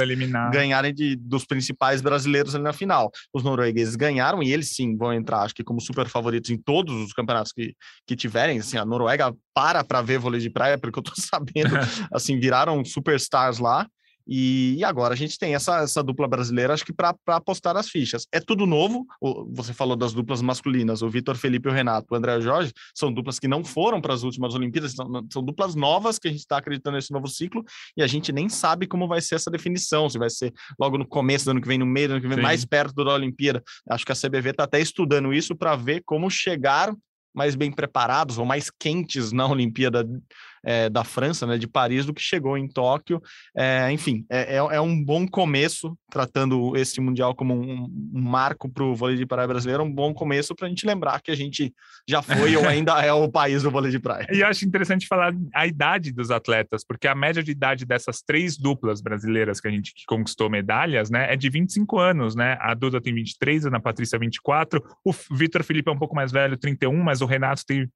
[0.52, 3.10] ganharem de, dos principais brasileiros ali na final.
[3.32, 6.94] Os noruegueses ganharam e eles sim vão entrar, acho que como super favoritos em todos
[6.94, 7.74] os campeonatos que,
[8.06, 8.58] que tiverem.
[8.58, 11.76] Assim, a Noruega para para ver vôlei de praia, porque eu tô sabendo,
[12.12, 13.86] assim, viraram superstars lá.
[14.26, 18.26] E, agora a gente tem essa, essa dupla brasileira, acho que para apostar as fichas.
[18.32, 19.06] É tudo novo.
[19.52, 23.12] Você falou das duplas masculinas, o Vitor Felipe e o Renato, o André Jorge, são
[23.12, 26.40] duplas que não foram para as últimas Olimpíadas, são, são duplas novas que a gente
[26.40, 27.64] está acreditando nesse novo ciclo
[27.96, 31.06] e a gente nem sabe como vai ser essa definição, se vai ser logo no
[31.06, 32.42] começo do ano que vem, no meio do ano que vem, Sim.
[32.42, 33.62] mais perto da Olimpíada.
[33.88, 36.92] Acho que a CBV está até estudando isso para ver como chegar
[37.36, 40.08] mais bem preparados ou mais quentes na Olimpíada
[40.66, 43.22] é, da França, né, de Paris, do que chegou em Tóquio.
[43.56, 48.68] É, enfim, é, é, é um bom começo, tratando esse Mundial como um, um marco
[48.68, 51.36] para o vôlei de praia brasileiro, um bom começo para a gente lembrar que a
[51.36, 51.72] gente
[52.08, 54.26] já foi ou ainda é o país do vôlei de praia.
[54.36, 58.20] E eu acho interessante falar a idade dos atletas, porque a média de idade dessas
[58.20, 62.58] três duplas brasileiras que a gente que conquistou medalhas, né, é de 25 anos, né?
[62.60, 66.32] A Duda tem 23, a Ana Patrícia 24, o Vitor Felipe é um pouco mais
[66.32, 67.88] velho, 31, mas o Renato tem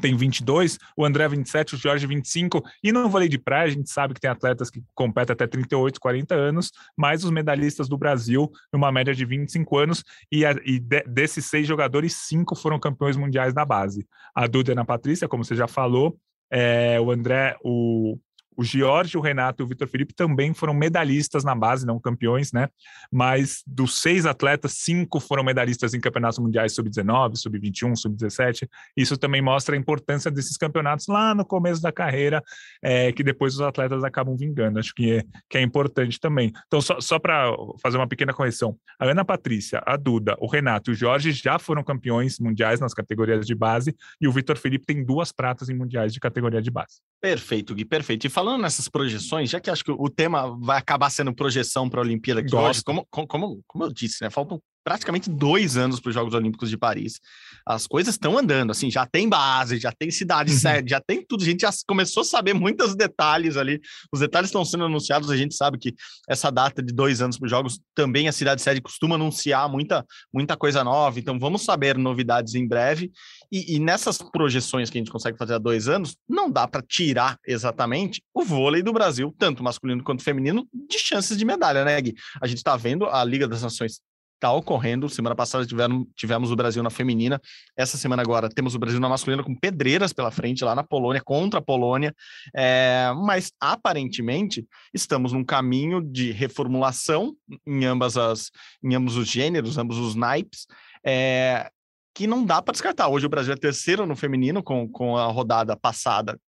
[0.00, 3.90] tem 22, o André 27, o Jorge 25, e no vôlei de praia a gente
[3.90, 8.50] sabe que tem atletas que competem até 38, 40 anos, mais os medalhistas do Brasil,
[8.72, 13.16] numa média de 25 anos, e, a, e de, desses seis jogadores, cinco foram campeões
[13.16, 14.06] mundiais na base.
[14.34, 16.18] A Duda e a Patrícia, como você já falou,
[16.50, 18.18] é, o André, o
[18.56, 22.52] o Jorge, o Renato e o Vitor Felipe também foram medalhistas na base, não campeões,
[22.52, 22.68] né?
[23.10, 28.68] Mas dos seis atletas, cinco foram medalhistas em campeonatos mundiais sub-19, sub-21, sub-17.
[28.96, 32.42] Isso também mostra a importância desses campeonatos lá no começo da carreira,
[32.82, 34.78] é, que depois os atletas acabam vingando.
[34.78, 36.52] Acho que é, que é importante também.
[36.66, 40.90] Então, só, só para fazer uma pequena correção: a Ana Patrícia, a Duda, o Renato
[40.90, 44.86] e o Jorge já foram campeões mundiais nas categorias de base, e o Vitor Felipe
[44.86, 47.00] tem duas pratas em mundiais de categoria de base.
[47.20, 48.26] Perfeito, Gui, perfeito.
[48.26, 52.00] E falando nessas projeções, já que acho que o tema vai acabar sendo projeção para
[52.00, 52.68] a Olimpíada aqui Gosto.
[52.68, 54.30] hoje, como, como, como eu disse, né?
[54.30, 57.18] Faltam praticamente dois anos para os Jogos Olímpicos de Paris.
[57.66, 60.58] As coisas estão andando, assim, já tem base, já tem cidade uhum.
[60.58, 61.42] sede, já tem tudo.
[61.42, 63.80] A gente já começou a saber muitos detalhes ali.
[64.12, 65.30] Os detalhes estão sendo anunciados.
[65.30, 65.94] A gente sabe que
[66.28, 70.04] essa data de dois anos para os Jogos também a cidade sede costuma anunciar muita,
[70.32, 71.18] muita coisa nova.
[71.18, 73.10] Então vamos saber novidades em breve.
[73.50, 76.82] E, e nessas projeções que a gente consegue fazer há dois anos, não dá para
[76.82, 82.00] tirar exatamente o vôlei do Brasil, tanto masculino quanto feminino, de chances de medalha, né,
[82.00, 82.14] Gui?
[82.40, 84.00] A gente está vendo a Liga das Nações
[84.34, 85.08] está ocorrendo.
[85.08, 87.40] Semana passada tivemos, tivemos o Brasil na feminina.
[87.76, 91.22] Essa semana agora temos o Brasil na masculina com pedreiras pela frente lá na Polônia,
[91.22, 92.14] contra a Polônia.
[92.54, 97.34] É, mas aparentemente estamos num caminho de reformulação
[97.66, 98.50] em ambas as,
[98.82, 100.66] em ambos os gêneros, ambos os naipes.
[101.04, 101.70] É,
[102.14, 103.08] que não dá para descartar.
[103.08, 106.38] Hoje o Brasil é terceiro no feminino, com, com a rodada passada,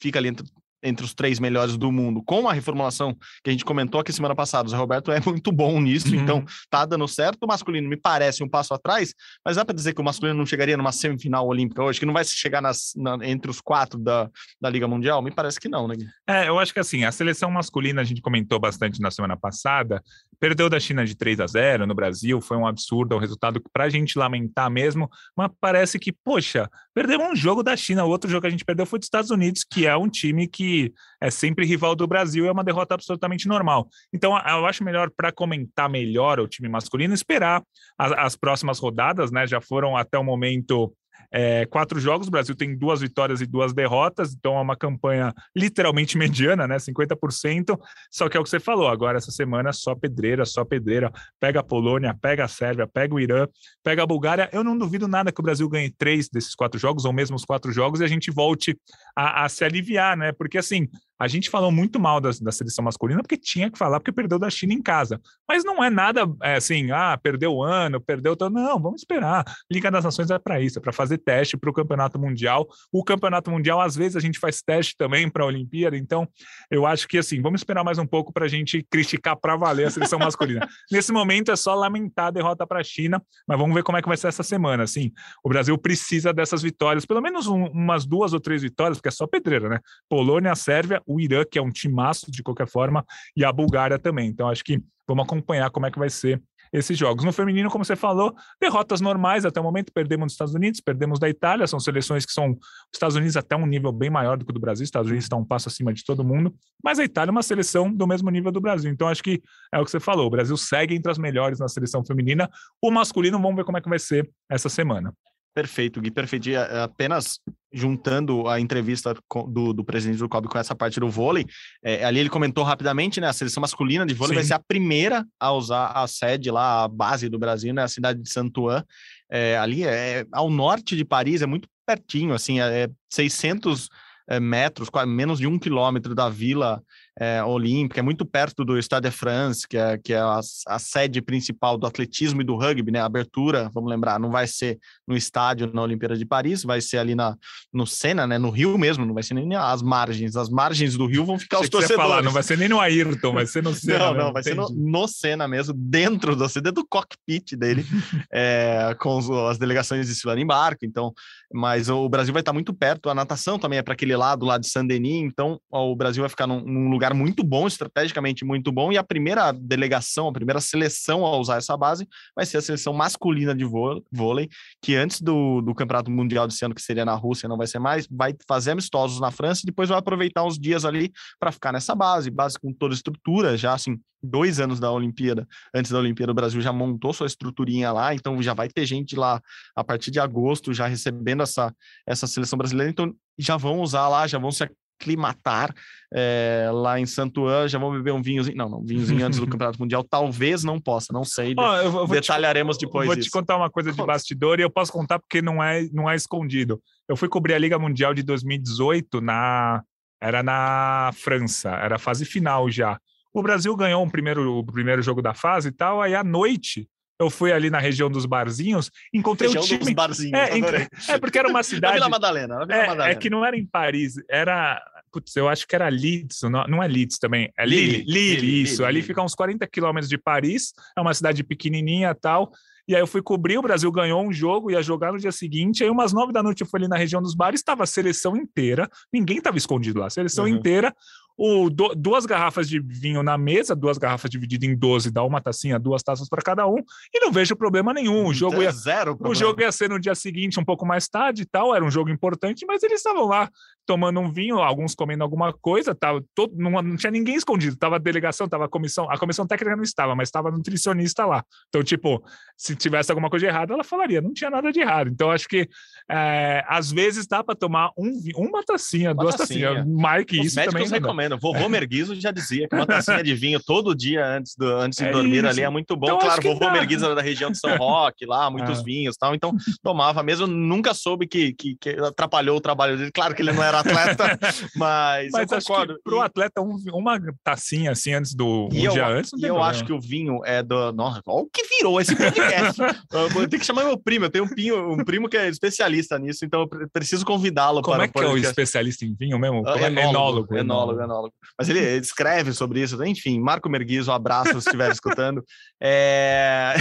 [0.00, 0.46] fica ali entre
[0.82, 4.34] entre os três melhores do mundo, com a reformulação que a gente comentou aqui semana
[4.34, 4.66] passada.
[4.66, 6.22] O Zé Roberto é muito bom nisso, uhum.
[6.22, 7.44] então tá dando certo.
[7.44, 9.14] O masculino me parece um passo atrás,
[9.44, 12.14] mas dá para dizer que o masculino não chegaria numa semifinal olímpica hoje, que não
[12.14, 14.28] vai chegar nas, na, entre os quatro da,
[14.60, 15.22] da Liga Mundial?
[15.22, 15.96] Me parece que não, né?
[16.28, 20.02] É, eu acho que assim, a seleção masculina a gente comentou bastante na semana passada,
[20.40, 23.62] perdeu da China de 3 a 0 no Brasil, foi um absurdo, é um resultado
[23.72, 28.08] para a gente lamentar mesmo, mas parece que, poxa, perdeu um jogo da China, o
[28.08, 30.92] outro jogo que a gente perdeu foi dos Estados Unidos, que é um time que
[31.20, 33.86] é sempre rival do Brasil, é uma derrota absolutamente normal.
[34.12, 37.62] Então, eu acho melhor para comentar melhor o time masculino esperar
[37.98, 39.46] as, as próximas rodadas, né?
[39.46, 40.92] Já foram até o momento
[41.32, 45.32] é, quatro jogos, o Brasil tem duas vitórias e duas derrotas, então é uma campanha
[45.56, 46.76] literalmente mediana, né?
[46.76, 47.78] 50%.
[48.10, 51.12] Só que é o que você falou, agora essa semana só pedreira, só pedreira.
[51.38, 53.46] Pega a Polônia, pega a Sérvia, pega o Irã,
[53.82, 54.48] pega a Bulgária.
[54.52, 57.44] Eu não duvido nada que o Brasil ganhe três desses quatro jogos, ou mesmo os
[57.44, 58.78] quatro jogos, e a gente volte
[59.14, 60.32] a, a se aliviar, né?
[60.32, 60.88] Porque assim,
[61.20, 64.38] a gente falou muito mal da, da, seleção masculina porque tinha que falar, porque perdeu
[64.38, 65.20] da China em casa.
[65.46, 68.34] Mas não é nada é, assim, ah, perdeu o ano, perdeu.
[68.34, 68.50] Todo...
[68.50, 69.44] Não, vamos esperar.
[69.70, 72.66] Liga das Nações é para isso, é para fazer teste para o Campeonato Mundial.
[72.90, 75.94] O Campeonato Mundial, às vezes, a gente faz teste também para a Olimpíada.
[75.94, 76.26] Então,
[76.70, 79.88] eu acho que assim, vamos esperar mais um pouco para a gente criticar para valer
[79.88, 80.66] a seleção masculina.
[80.90, 84.02] Nesse momento é só lamentar a derrota para a China, mas vamos ver como é
[84.02, 84.84] que vai ser essa semana.
[84.84, 85.12] Assim,
[85.44, 89.12] o Brasil precisa dessas vitórias, pelo menos um, umas duas ou três vitórias, porque é
[89.12, 89.80] só pedreira, né?
[90.08, 93.04] Polônia, Sérvia, o Irã, que é um timaço de qualquer forma,
[93.36, 94.28] e a Bulgária também.
[94.28, 96.40] Então, acho que vamos acompanhar como é que vai ser
[96.72, 97.24] esses jogos.
[97.24, 101.18] No feminino, como você falou, derrotas normais até o momento, perdemos dos Estados Unidos, perdemos
[101.18, 102.58] da Itália, são seleções que são os
[102.94, 105.24] Estados Unidos até um nível bem maior do que o do Brasil, os Estados Unidos
[105.24, 108.30] está um passo acima de todo mundo, mas a Itália é uma seleção do mesmo
[108.30, 108.90] nível do Brasil.
[108.90, 109.42] Então acho que
[109.72, 112.48] é o que você falou, o Brasil segue entre as melhores na seleção feminina.
[112.80, 115.12] O masculino, vamos ver como é que vai ser essa semana.
[115.52, 116.48] Perfeito, Gui, perfeito.
[116.82, 117.40] Apenas
[117.72, 119.14] juntando a entrevista
[119.48, 121.46] do, do presidente do COB com essa parte do vôlei,
[121.82, 124.34] é, ali ele comentou rapidamente, né, a seleção masculina de vôlei Sim.
[124.36, 127.88] vai ser a primeira a usar a sede lá, a base do Brasil, né, a
[127.88, 128.84] cidade de Santuan,
[129.30, 133.88] é, ali é ao norte de Paris, é muito pertinho, assim, é 600
[134.28, 136.82] é, metros, menos de um quilômetro da vila
[137.20, 140.78] é, olímpica, é muito perto do Stade de France, que é, que é a, a,
[140.78, 142.98] sede principal do atletismo e do rugby, né?
[142.98, 146.96] A abertura, vamos lembrar, não vai ser no estádio na Olimpíada de Paris, vai ser
[146.96, 147.36] ali na,
[147.70, 148.38] no Sena, né?
[148.38, 150.34] No Rio mesmo, não vai ser nem as margens.
[150.34, 152.08] As margens do Rio vão ficar Achei os torcedores.
[152.08, 153.98] Falar, não vai ser nem no Ayrton, vai ser no Sena.
[153.98, 154.56] não, não, vai entendi.
[154.66, 157.84] ser no, no Sena mesmo, dentro do, dentro do cockpit dele,
[158.32, 160.86] é, com as delegações desfilando em barco.
[160.86, 161.12] Então,
[161.52, 163.10] mas o Brasil vai estar muito perto.
[163.10, 165.22] A natação também é para aquele lado, lá de Saint-Denis.
[165.24, 168.98] Então, ó, o Brasil vai ficar num, num lugar muito bom, estrategicamente muito bom, e
[168.98, 173.54] a primeira delegação, a primeira seleção a usar essa base vai ser a seleção masculina
[173.54, 173.64] de
[174.12, 174.48] vôlei,
[174.82, 177.78] que antes do, do Campeonato Mundial desse ano, que seria na Rússia, não vai ser
[177.78, 181.72] mais, vai fazer amistosos na França e depois vai aproveitar uns dias ali para ficar
[181.72, 185.98] nessa base, base com toda a estrutura, já assim, dois anos da Olimpíada, antes da
[185.98, 189.40] Olimpíada, o Brasil já montou sua estruturinha lá, então já vai ter gente lá
[189.74, 191.74] a partir de agosto já recebendo essa,
[192.06, 194.64] essa seleção brasileira, então já vão usar lá, já vão se
[195.00, 195.74] aclimatar
[196.12, 198.56] é, lá em Santuan, já vão beber um vinhozinho.
[198.56, 201.54] Não, não, vinhozinho antes do Campeonato Mundial, talvez não possa, não sei.
[201.56, 203.06] Oh, detalharemos te, depois.
[203.06, 203.28] Vou isso.
[203.28, 206.14] te contar uma coisa de bastidor e eu posso contar porque não é, não é
[206.14, 206.80] escondido.
[207.08, 209.82] Eu fui cobrir a Liga Mundial de 2018 na.
[210.22, 213.00] Era na França, era a fase final já.
[213.32, 216.86] O Brasil ganhou um primeiro, o primeiro jogo da fase e tal, aí à noite
[217.20, 219.80] eu fui ali na região dos barzinhos, encontrei região o time.
[219.80, 221.94] Dos barzinhos, é, é, porque era uma cidade.
[221.94, 223.10] Vila Madalena, Vila é, Madalena.
[223.10, 224.82] É que não era em Paris, era.
[225.12, 228.62] Putz, eu acho que era Leeds, não, não é Leeds também, é Lille, Lille, Lille
[228.62, 228.74] isso.
[228.74, 229.06] Lille, ali Lille.
[229.06, 232.52] fica uns 40 quilômetros de Paris, é uma cidade pequenininha tal.
[232.88, 235.84] E aí eu fui cobrir, o Brasil ganhou um jogo, ia jogar no dia seguinte.
[235.84, 238.36] Aí umas nove da noite eu fui ali na região dos bares, estava a seleção
[238.36, 240.50] inteira, ninguém estava escondido lá, a seleção uhum.
[240.50, 240.92] inteira
[241.36, 245.40] o, do, duas garrafas de vinho na mesa, duas garrafas divididas em 12, dá uma
[245.40, 246.78] tacinha, duas taças para cada um,
[247.12, 248.26] e não vejo problema nenhum.
[248.26, 251.42] O jogo, ia, zero o jogo ia ser no dia seguinte, um pouco mais tarde
[251.42, 253.48] e tal, era um jogo importante, mas eles estavam lá
[253.86, 257.96] tomando um vinho, alguns comendo alguma coisa, tava todo, não, não tinha ninguém escondido, tava
[257.96, 261.44] a delegação, tava a comissão, a comissão técnica não estava, mas estava nutricionista lá.
[261.68, 262.22] Então, tipo,
[262.56, 265.08] se tivesse alguma coisa de errado, ela falaria, não tinha nada de errado.
[265.08, 265.68] Então, acho que
[266.08, 269.68] é, às vezes dá para tomar um, uma tacinha, uma duas tacinha.
[269.74, 270.86] tacinhas, mais que Os isso também.
[270.86, 271.38] recomendam recomendo.
[271.38, 275.04] Vovô Merguizo já dizia que uma tacinha de vinho todo dia antes, do, antes de
[275.04, 275.46] é dormir isso.
[275.48, 276.06] ali é muito bom.
[276.06, 276.72] Então, claro, vovô dá.
[276.72, 278.82] Merguizo era da região de São Roque, lá, muitos ah.
[278.82, 279.34] vinhos tal.
[279.34, 280.46] Então, tomava mesmo.
[280.46, 283.10] Nunca soube que, que, que, atrapalhou o trabalho dele.
[283.12, 284.38] Claro que ele não era atleta,
[284.76, 286.00] mas, mas eu concordo.
[286.02, 289.32] Para o atleta, um, uma tacinha assim antes do um dia antes.
[289.36, 290.92] e eu acho que o vinho é do.
[290.92, 292.80] Nossa, olha o que virou esse podcast.
[293.12, 294.26] eu tenho que chamar meu primo.
[294.26, 297.90] Eu tenho um, pinho, um primo que é especialista nisso, então eu preciso convidá-lo para.
[297.90, 299.62] Como é que é o especialista em vinho mesmo?
[299.68, 301.09] É enólogo, enólogo, enólogo, enólogo.
[301.58, 303.02] Mas ele, ele escreve sobre isso.
[303.04, 305.44] Enfim, Marco Merguizo, um abraço se estiver escutando.
[305.82, 306.74] É...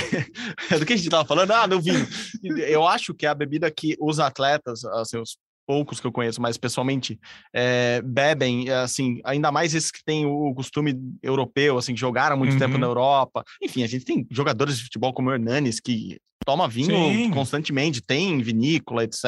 [0.78, 1.52] Do que a gente estava falando?
[1.52, 2.06] Ah, do vinho.
[2.68, 6.42] Eu acho que é a bebida que os atletas, assim, os poucos que eu conheço,
[6.42, 7.20] mas pessoalmente
[7.54, 12.54] é, bebem, assim, ainda mais esses que têm o costume europeu, assim, que jogaram muito
[12.54, 12.60] uhum.
[12.60, 13.44] tempo na Europa.
[13.62, 17.30] Enfim, a gente tem jogadores de futebol como o Hernanes, que toma vinho Sim.
[17.30, 19.24] constantemente, tem vinícola, etc.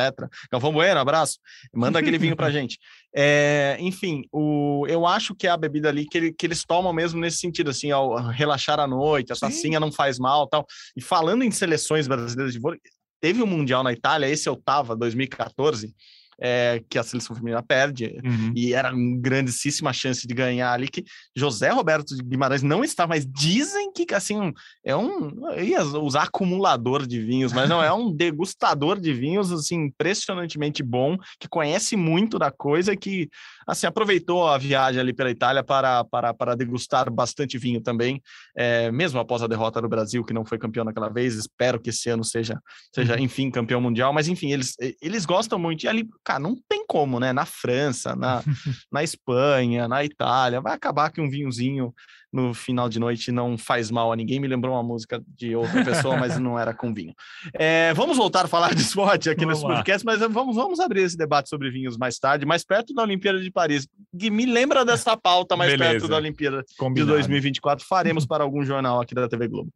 [0.51, 1.37] Galvão Bueno, abraço.
[1.71, 2.79] Manda aquele vinho pra gente.
[3.13, 6.93] É, enfim, o, eu acho que é a bebida ali que, ele, que eles tomam
[6.93, 10.65] mesmo nesse sentido, assim, ao relaxar à noite, a tacinha não faz mal tal.
[10.95, 12.79] E falando em seleções brasileiras de vôlei,
[13.19, 15.93] teve um Mundial na Itália, esse eu tava, 2014,
[16.41, 18.51] é, que a seleção feminina perde, uhum.
[18.55, 23.25] e era uma grandíssima chance de ganhar ali, que José Roberto Guimarães não está, mas
[23.25, 24.51] dizem que, assim,
[24.83, 29.85] é um, ia usar acumulador de vinhos, mas não, é um degustador de vinhos, assim,
[29.85, 33.29] impressionantemente bom, que conhece muito da coisa, que,
[33.65, 38.21] assim, aproveitou a viagem ali pela Itália para, para, para degustar bastante vinho também,
[38.55, 41.89] é, mesmo após a derrota do Brasil, que não foi campeão naquela vez, espero que
[41.89, 42.59] esse ano seja,
[42.93, 43.23] seja uhum.
[43.23, 47.19] enfim, campeão mundial, mas enfim, eles, eles gostam muito, e ali, cara, não tem como,
[47.19, 48.43] né, na França, na,
[48.91, 51.93] na Espanha, na Itália, vai acabar que um vinhozinho
[52.31, 54.39] no final de noite não faz mal a ninguém.
[54.39, 57.13] Me lembrou uma música de outra pessoa, mas não era com vinho.
[57.53, 59.75] É, vamos voltar a falar de esporte aqui vamos nesse lá.
[59.75, 63.41] podcast, mas vamos, vamos abrir esse debate sobre vinhos mais tarde, mais perto da Olimpíada
[63.41, 63.87] de Paris.
[64.13, 65.91] Gui, me lembra dessa pauta mais Beleza.
[65.91, 67.11] perto da Olimpíada Combinado.
[67.11, 67.85] de 2024.
[67.85, 69.71] Faremos para algum jornal aqui da TV Globo.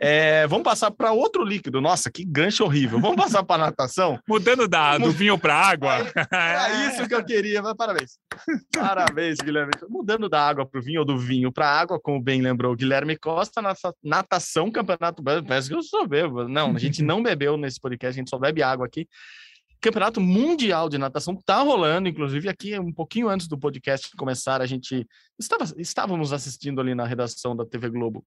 [0.00, 1.80] É, vamos passar para outro líquido.
[1.80, 3.00] Nossa, que gancho horrível.
[3.00, 4.18] Vamos passar para natação?
[4.28, 6.06] Mudando da, do vinho para água.
[6.36, 8.18] É, isso que eu queria, mas parabéns.
[8.72, 9.72] Parabéns, Guilherme.
[9.88, 12.76] Mudando da água para o vinho ou do vinho para água, como bem lembrou o
[12.76, 13.62] Guilherme Costa,
[14.02, 16.48] natação, campeonato parece que eu sou bebo.
[16.48, 19.08] Não, a gente não bebeu nesse podcast, a gente só bebe água aqui.
[19.86, 24.66] Campeonato Mundial de Natação está rolando, inclusive aqui um pouquinho antes do podcast começar, a
[24.66, 25.06] gente
[25.38, 28.24] estava, estávamos assistindo ali na redação da TV Globo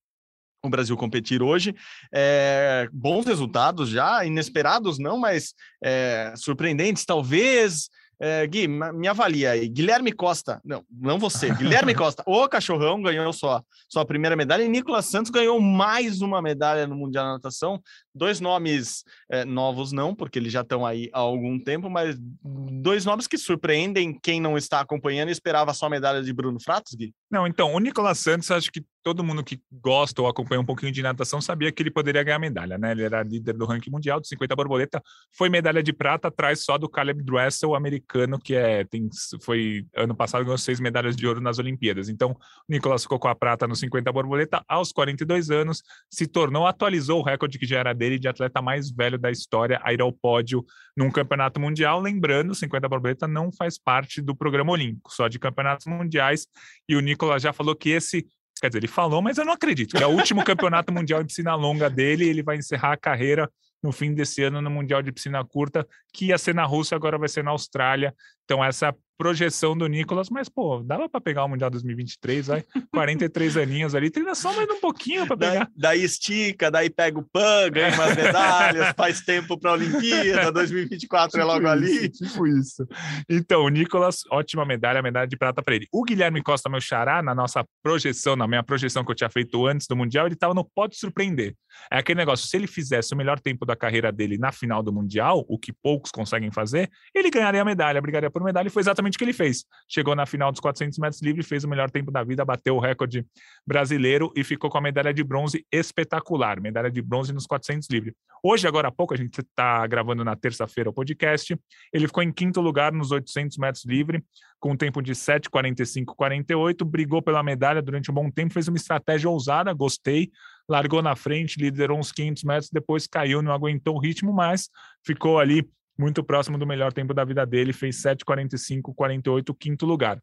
[0.64, 1.76] o Brasil competir hoje.
[2.14, 5.54] É, bons resultados já, inesperados não, mas
[5.84, 7.90] é, surpreendentes talvez.
[8.22, 9.68] É, Gui, me avalia aí.
[9.68, 14.70] Guilherme Costa, não, não você, Guilherme Costa, o cachorrão ganhou sua, sua primeira medalha e
[14.70, 17.82] Nicolas Santos ganhou mais uma medalha no Mundial de Natação.
[18.20, 23.06] Dois nomes é, novos, não, porque eles já estão aí há algum tempo, mas dois
[23.06, 26.94] nomes que surpreendem quem não está acompanhando e esperava só a medalha de Bruno Fratos,
[26.96, 27.14] Gui?
[27.32, 30.92] Não, então, o Nicolas Santos, acho que todo mundo que gosta ou acompanha um pouquinho
[30.92, 32.92] de natação sabia que ele poderia ganhar medalha, né?
[32.92, 35.02] Ele era líder do ranking mundial de 50 borboleta,
[35.32, 39.10] foi medalha de prata atrás só do Caleb Dressel, americano, que é tem,
[39.42, 42.10] foi ano passado ganhou seis medalhas de ouro nas Olimpíadas.
[42.10, 46.68] Então, o Nicolas ficou com a prata no 50 borboleta aos 42 anos, se tornou,
[46.68, 50.02] atualizou o recorde que já era dele de atleta mais velho da história a ir
[50.02, 52.00] ao pódio num campeonato mundial.
[52.00, 56.48] Lembrando, 50 borboleta não faz parte do programa olímpico, só de campeonatos mundiais.
[56.88, 58.26] E o Nicolas já falou que esse
[58.62, 59.96] Quer dizer, ele falou, mas eu não acredito.
[59.96, 62.28] É o último campeonato mundial de piscina longa dele.
[62.28, 63.50] Ele vai encerrar a carreira
[63.82, 67.18] no fim desse ano no Mundial de Piscina Curta, que ia ser na Rússia, agora
[67.18, 68.14] vai ser na Austrália.
[68.44, 73.58] Então, essa projeção do Nicolas, mas, pô, dava para pegar o Mundial 2023, vai, 43
[73.58, 75.70] aninhos ali, treina só mais um pouquinho para pegar.
[75.76, 80.50] Daí, daí, estica, daí pega o PAN, ganha umas medalhas, faz tempo para a Olimpíada,
[80.54, 82.10] 2024 tipo é logo isso, ali.
[82.10, 82.88] Tipo isso.
[83.28, 85.86] Então, o Nicolas, ótima medalha, medalha de prata para ele.
[85.92, 89.68] O Guilherme Costa, meu xará, na nossa projeção, na minha projeção que eu tinha feito
[89.68, 91.56] antes do Mundial, ele estava no pode surpreender.
[91.92, 94.94] É aquele negócio, se ele fizesse o melhor tempo da carreira dele na final do
[94.94, 98.82] Mundial, o que poucos conseguem fazer, ele ganharia a medalha, brigaria por medalha, e foi
[98.82, 99.66] exatamente exatamente o que ele fez.
[99.88, 102.80] Chegou na final dos 400 metros livre, fez o melhor tempo da vida, bateu o
[102.80, 103.26] recorde
[103.66, 108.16] brasileiro e ficou com a medalha de bronze espetacular, medalha de bronze nos 400 livre.
[108.44, 111.58] Hoje, agora há pouco, a gente está gravando na terça-feira o podcast,
[111.92, 114.24] ele ficou em quinto lugar nos 800 metros livre,
[114.60, 119.30] com um tempo de 7,45,48, brigou pela medalha durante um bom tempo, fez uma estratégia
[119.30, 120.32] ousada, gostei,
[120.68, 124.70] largou na frente, liderou uns 500 metros, depois caiu, não aguentou o ritmo, mas
[125.04, 125.68] ficou ali
[126.00, 130.18] muito próximo do melhor tempo da vida dele, fez 7,45,48, quinto lugar.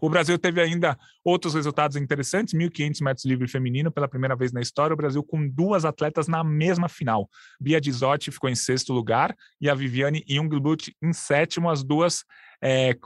[0.00, 4.60] O Brasil teve ainda outros resultados interessantes: 1.500 metros livre feminino, pela primeira vez na
[4.60, 4.94] história.
[4.94, 7.28] O Brasil com duas atletas na mesma final.
[7.60, 11.68] Bia Dizotti ficou em sexto lugar e a Viviane Jungblut em sétimo.
[11.70, 12.24] As duas
[12.62, 12.96] é,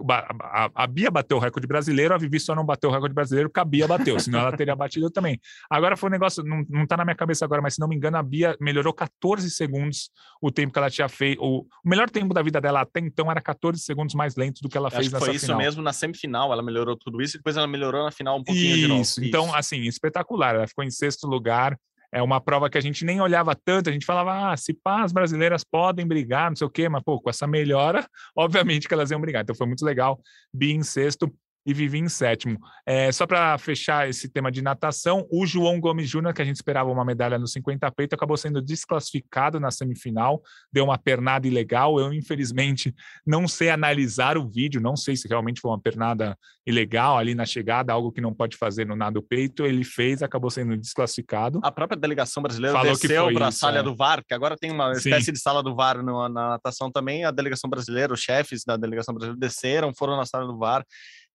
[0.41, 3.51] a, a, Bia bateu o recorde brasileiro, a Vivi só não bateu o recorde brasileiro
[3.51, 5.39] porque a Bia bateu, senão ela teria batido também.
[5.71, 7.95] Agora foi um negócio, não, não tá na minha cabeça agora, mas se não me
[7.95, 11.43] engano, a Bia melhorou 14 segundos o tempo que ela tinha feito.
[11.43, 14.69] O, o melhor tempo da vida dela até então era 14 segundos mais lento do
[14.69, 15.59] que ela fez nessa foi isso final.
[15.59, 18.75] mesmo na semifinal, ela melhorou tudo isso e depois ela melhorou na final um pouquinho
[18.75, 19.03] isso, de novo.
[19.03, 20.55] Isso, então, assim, espetacular.
[20.55, 21.79] Ela ficou em sexto lugar,
[22.13, 25.03] é uma prova que a gente nem olhava tanto, a gente falava, ah, se pá,
[25.03, 28.07] as brasileiras podem brigar, não sei o quê, mas, pô, com essa melhora,
[28.37, 29.43] obviamente que elas iam brigar.
[29.43, 30.21] Então foi muito legal,
[30.53, 31.33] Bi em sexto,
[31.65, 32.59] e Vivi em sétimo.
[32.85, 36.57] É, só para fechar esse tema de natação, o João Gomes Júnior, que a gente
[36.57, 40.43] esperava uma medalha no 50 peito, acabou sendo desclassificado na semifinal,
[40.73, 41.99] deu uma pernada ilegal.
[42.01, 42.95] Eu, infelizmente,
[43.27, 46.37] não sei analisar o vídeo, não sei se realmente foi uma pernada
[46.67, 49.65] ilegal ali na chegada, algo que não pode fazer no nado peito.
[49.65, 51.61] Ele fez, acabou sendo desclassificado.
[51.63, 53.83] A própria delegação brasileira Falou desceu para a sala é.
[53.83, 55.11] do VAR, que agora tem uma Sim.
[55.11, 57.25] espécie de sala do VAR no, na natação também.
[57.25, 60.85] A delegação brasileira, os chefes da delegação brasileira desceram, foram na sala do VAR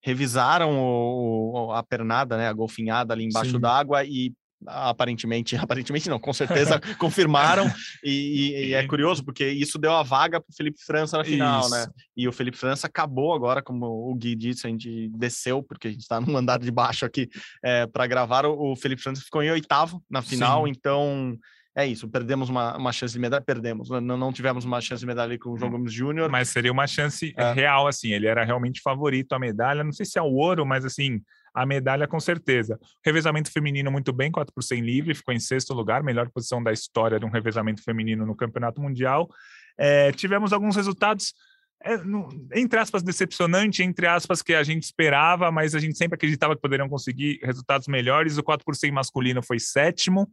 [0.02, 4.34] revisaram o, a pernada, né, a golfinhada ali embaixo d'água e
[4.66, 7.72] aparentemente, aparentemente não, com certeza confirmaram,
[8.04, 11.70] e, e, é curioso, porque isso deu a vaga para o Felipe França na final,
[11.70, 11.80] né?
[11.82, 11.88] isso.
[11.88, 11.93] né?
[12.16, 15.91] E o Felipe França acabou agora, como o Gui disse, a gente desceu, porque a
[15.91, 17.30] gente está no andar de baixo aqui
[17.64, 20.72] é, para gravar, o, o Felipe França ficou em oitavo na final, Sim.
[20.72, 21.38] então
[21.78, 25.05] é isso, perdemos uma, uma chance de medalha, perdemos, não, não tivemos uma chance de
[25.05, 25.73] medalha com o João hum.
[25.73, 26.28] Gomes Júnior.
[26.28, 27.53] Mas seria uma chance é.
[27.53, 30.84] real, assim, ele era realmente favorito à medalha, não sei se é o ouro, mas
[30.84, 31.21] assim,
[31.53, 32.80] a medalha com certeza.
[33.05, 36.73] Revezamento feminino muito bem, 4 por 100 livre, ficou em sexto lugar, melhor posição da
[36.73, 39.30] história de um revezamento feminino no Campeonato Mundial.
[39.78, 41.36] É, tivemos alguns resultados
[41.84, 46.15] é, no, entre aspas, decepcionante, entre aspas, que a gente esperava, mas a gente sempre
[46.15, 48.39] acreditava que poderiam conseguir resultados melhores.
[48.39, 50.28] O 4 por 100 masculino foi sétimo,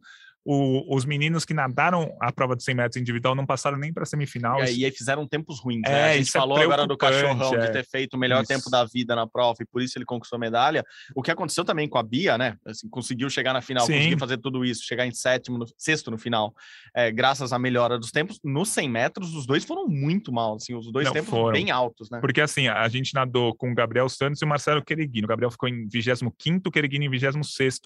[0.45, 4.03] o, os meninos que nadaram a prova de 100 metros individual não passaram nem para
[4.03, 4.61] a semifinal.
[4.61, 5.81] É, e aí fizeram tempos ruins.
[5.85, 6.11] É, né?
[6.11, 7.65] A gente é falou é agora do cachorrão é.
[7.65, 8.53] de ter feito o melhor isso.
[8.53, 10.85] tempo da vida na prova e por isso ele conquistou a medalha.
[11.15, 12.57] O que aconteceu também com a Bia, né?
[12.63, 13.93] Assim, conseguiu chegar na final, Sim.
[13.93, 16.53] conseguiu fazer tudo isso, chegar em sétimo, no, sexto no final,
[16.95, 18.39] é, graças à melhora dos tempos.
[18.43, 21.53] Nos 100 metros, os dois foram muito mal, assim, os dois não, tempos foram.
[21.53, 22.19] bem altos, né?
[22.19, 25.25] Porque assim, a gente nadou com o Gabriel Santos e o Marcelo Quereguino.
[25.25, 26.25] O Gabriel ficou em 25
[26.67, 27.79] o Quereguino em 26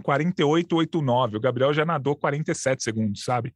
[0.00, 1.36] 48,89.
[1.36, 3.52] O Gabriel já nadou 47 segundos, sabe?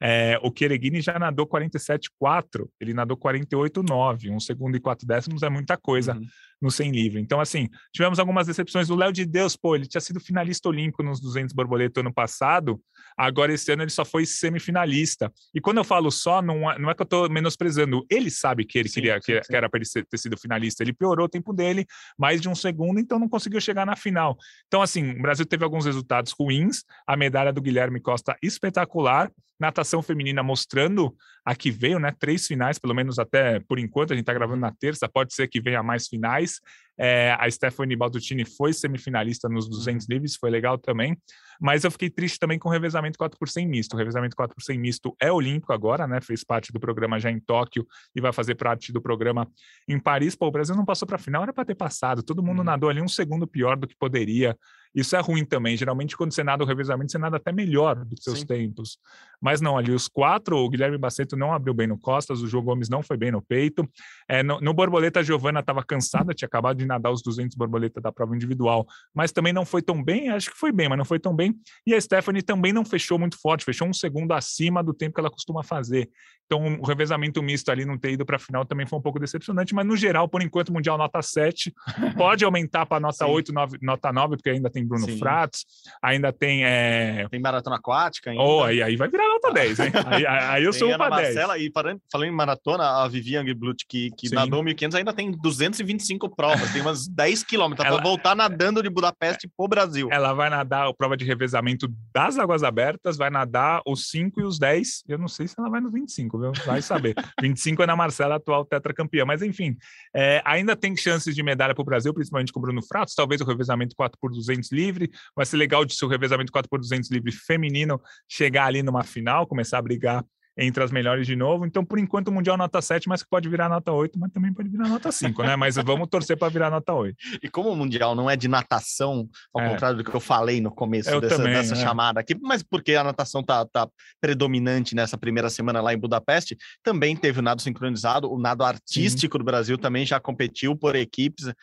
[0.00, 2.68] É, o Kereguini já nadou 47,4.
[2.80, 4.30] Ele nadou 48,9.
[4.30, 6.14] Um segundo e quatro décimos é muita coisa.
[6.14, 6.26] Uhum
[6.62, 7.20] no 100 livre.
[7.20, 8.88] Então, assim, tivemos algumas decepções.
[8.88, 12.80] O Léo de Deus, pô, ele tinha sido finalista olímpico nos 200 borboleta ano passado,
[13.18, 15.30] agora esse ano ele só foi semifinalista.
[15.52, 18.64] E quando eu falo só, não é, não é que eu tô menosprezando, ele sabe
[18.64, 19.54] que ele sim, queria, sim, que, sim.
[19.54, 21.84] era para ele ter sido finalista, ele piorou o tempo dele
[22.16, 24.36] mais de um segundo, então não conseguiu chegar na final.
[24.68, 29.30] Então, assim, o Brasil teve alguns resultados ruins, a medalha do Guilherme Costa espetacular,
[29.62, 32.12] natação feminina mostrando a que veio, né?
[32.18, 35.46] Três finais, pelo menos até por enquanto, a gente está gravando na terça, pode ser
[35.48, 36.51] que venha mais finais.
[36.58, 36.91] place.
[36.98, 40.14] É, a Stephanie Baldutini foi semifinalista nos 200 uhum.
[40.14, 41.16] livres, foi legal também.
[41.60, 43.94] Mas eu fiquei triste também com o revezamento 4 por 100 misto.
[43.94, 46.20] O revezamento 4 por 100 misto é olímpico agora, né?
[46.20, 49.48] Fez parte do programa já em Tóquio e vai fazer parte do programa
[49.88, 50.34] em Paris.
[50.34, 52.22] Pô, o Brasil não passou para a final, era para ter passado.
[52.22, 52.64] Todo mundo uhum.
[52.64, 54.56] nadou ali um segundo pior do que poderia.
[54.94, 55.76] Isso é ruim também.
[55.76, 58.46] Geralmente, quando você nada o revezamento, você nada até melhor do que seus Sim.
[58.46, 58.98] tempos.
[59.40, 62.64] Mas não, ali os quatro, o Guilherme Baceto não abriu bem no Costas, o João
[62.64, 63.88] Gomes não foi bem no peito.
[64.28, 68.00] É, no, no borboleta, a Giovana estava cansada, tinha acabado de nadar os 200 borboleta
[68.00, 70.28] da prova individual, mas também não foi tão bem.
[70.28, 71.54] Acho que foi bem, mas não foi tão bem.
[71.86, 75.20] E a Stephanie também não fechou muito forte, fechou um segundo acima do tempo que
[75.20, 76.08] ela costuma fazer.
[76.46, 79.18] Então, o revezamento misto ali não ter ido para a final também foi um pouco
[79.18, 81.72] decepcionante, mas no geral, por enquanto, Mundial nota 7.
[82.16, 83.30] Pode aumentar para nota Sim.
[83.30, 85.18] 8, 9, nota 9, porque ainda tem Bruno Sim.
[85.18, 85.64] Fratos,
[86.02, 86.64] ainda tem.
[86.64, 87.26] É...
[87.30, 88.42] Tem maratona aquática ainda.
[88.42, 89.92] Oh, aí, aí vai virar nota 10, hein?
[90.06, 91.34] Aí, aí eu sou para 10.
[91.34, 96.36] Marcela, e falando em maratona, a Vivian Blut, que, que nadou 1.500, ainda tem 225
[96.36, 97.96] provas, tem umas 10 quilômetros ela...
[97.96, 100.08] para voltar nadando de Budapeste para o Brasil.
[100.10, 104.44] Ela vai nadar a prova de revezamento das águas abertas, vai nadar os 5 e
[104.44, 105.04] os 10.
[105.08, 106.52] Eu não sei se ela vai nos 25, viu?
[106.64, 107.14] Vai saber.
[107.40, 109.24] 25 é na Marcela, atual tetracampeã.
[109.24, 109.76] Mas, enfim,
[110.14, 113.14] é, ainda tem chances de medalha para o Brasil, principalmente com o Bruno Fratos.
[113.14, 115.10] Talvez o revezamento 4 por 200 livre.
[115.36, 119.04] Vai ser legal de se o revezamento 4 por 200 livre feminino chegar ali numa
[119.04, 120.24] final, começar a brigar
[120.56, 121.64] entre as melhores de novo.
[121.64, 124.52] Então, por enquanto, o Mundial nota 7, mas que pode virar nota 8, mas também
[124.52, 125.56] pode virar nota 5, né?
[125.56, 127.16] Mas vamos torcer para virar nota 8.
[127.42, 129.70] E como o Mundial não é de natação, ao é.
[129.70, 131.76] contrário do que eu falei no começo eu dessa, também, dessa é.
[131.76, 133.88] chamada aqui, mas porque a natação tá, tá
[134.20, 139.36] predominante nessa primeira semana lá em Budapeste, também teve o nado sincronizado, o nado artístico
[139.36, 139.38] Sim.
[139.38, 141.46] do Brasil também já competiu por equipes.
[141.46, 141.54] Uh,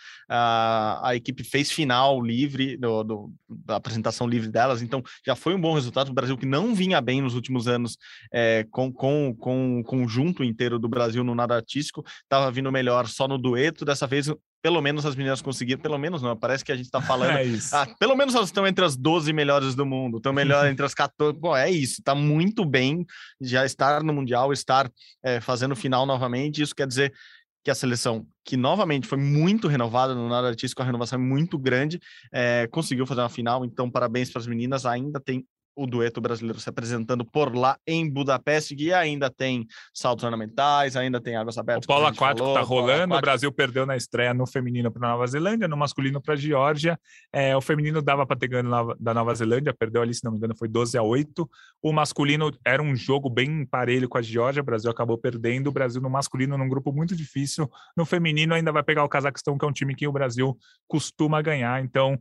[1.03, 5.61] a equipe fez final livre, do, do, da apresentação livre delas, então já foi um
[5.61, 6.09] bom resultado.
[6.09, 7.97] O Brasil que não vinha bem nos últimos anos
[8.31, 13.07] é, com, com, com o conjunto inteiro do Brasil no nado artístico, estava vindo melhor
[13.07, 13.83] só no dueto.
[13.83, 17.01] Dessa vez, pelo menos as meninas conseguiram, pelo menos não, parece que a gente está
[17.01, 17.37] falando.
[17.37, 20.85] É ah, pelo menos elas estão entre as 12 melhores do mundo, estão melhor entre
[20.85, 21.37] as 14.
[21.37, 23.05] Bom, é isso, está muito bem
[23.41, 24.91] já estar no Mundial, estar
[25.23, 26.61] é, fazendo final novamente.
[26.61, 27.13] Isso quer dizer
[27.63, 31.57] que a seleção, que novamente foi muito renovada no nado artístico, a renovação é muito
[31.57, 31.99] grande,
[32.31, 33.65] é, conseguiu fazer uma final.
[33.65, 34.85] Então, parabéns para as meninas.
[34.85, 35.45] Ainda tem
[35.79, 41.21] o dueto brasileiro se apresentando por lá em Budapeste, e ainda tem saltos ornamentais, ainda
[41.21, 41.85] tem águas abertas.
[41.85, 45.67] O polo aquático está rolando, o Brasil perdeu na estreia no feminino para Nova Zelândia,
[45.67, 46.99] no masculino para Geórgia.
[47.31, 48.69] É, o feminino dava para ter ganho
[48.99, 51.49] da Nova Zelândia, perdeu ali, se não me engano, foi 12 a 8.
[51.81, 55.67] O masculino era um jogo bem parelho com a Geórgia, o Brasil acabou perdendo.
[55.67, 57.69] O Brasil no masculino num grupo muito difícil.
[57.95, 60.57] No feminino ainda vai pegar o Cazaquistão, que é um time que o Brasil
[60.87, 61.81] costuma ganhar.
[61.83, 62.19] Então,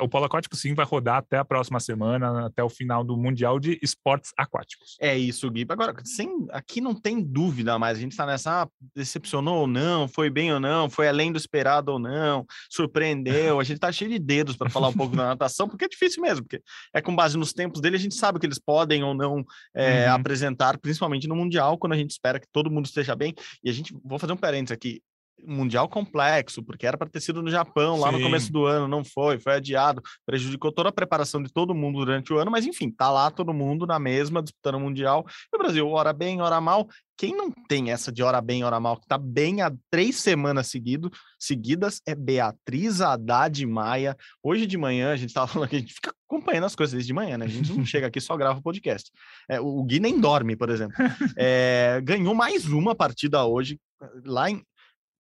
[0.00, 3.58] o polo aquático sim vai rodar até a próxima semana, até o final do Mundial
[3.58, 4.96] de Esportes Aquáticos.
[5.00, 5.66] É isso, Gui.
[5.68, 7.98] Agora, sem, aqui não tem dúvida mais.
[7.98, 11.36] A gente está nessa, ah, decepcionou ou não, foi bem ou não, foi além do
[11.36, 13.58] esperado ou não, surpreendeu.
[13.58, 16.22] A gente está cheio de dedos para falar um pouco da natação, porque é difícil
[16.22, 16.62] mesmo, porque
[16.94, 20.06] é com base nos tempos dele, a gente sabe que eles podem ou não é,
[20.06, 20.14] uhum.
[20.14, 23.34] apresentar, principalmente no Mundial, quando a gente espera que todo mundo esteja bem.
[23.62, 25.02] E a gente, vou fazer um parênteses aqui,
[25.46, 28.18] mundial complexo, porque era para ter sido no Japão lá Sim.
[28.18, 31.98] no começo do ano, não foi, foi adiado, prejudicou toda a preparação de todo mundo
[31.98, 35.26] durante o ano, mas enfim, tá lá todo mundo na mesma disputando o mundial.
[35.52, 36.88] E o Brasil, hora bem, hora mal.
[37.16, 40.68] Quem não tem essa de hora bem, hora mal, que tá bem há três semanas
[40.68, 44.16] seguido, seguidas, é Beatriz Haddad Maia.
[44.40, 47.08] Hoje de manhã, a gente tava falando que a gente fica acompanhando as coisas desde
[47.08, 47.46] de manhã, né?
[47.46, 49.10] A gente não chega aqui só grava o podcast.
[49.48, 50.94] É, o Gui nem dorme, por exemplo.
[51.36, 53.78] É, ganhou mais uma partida hoje,
[54.24, 54.62] lá em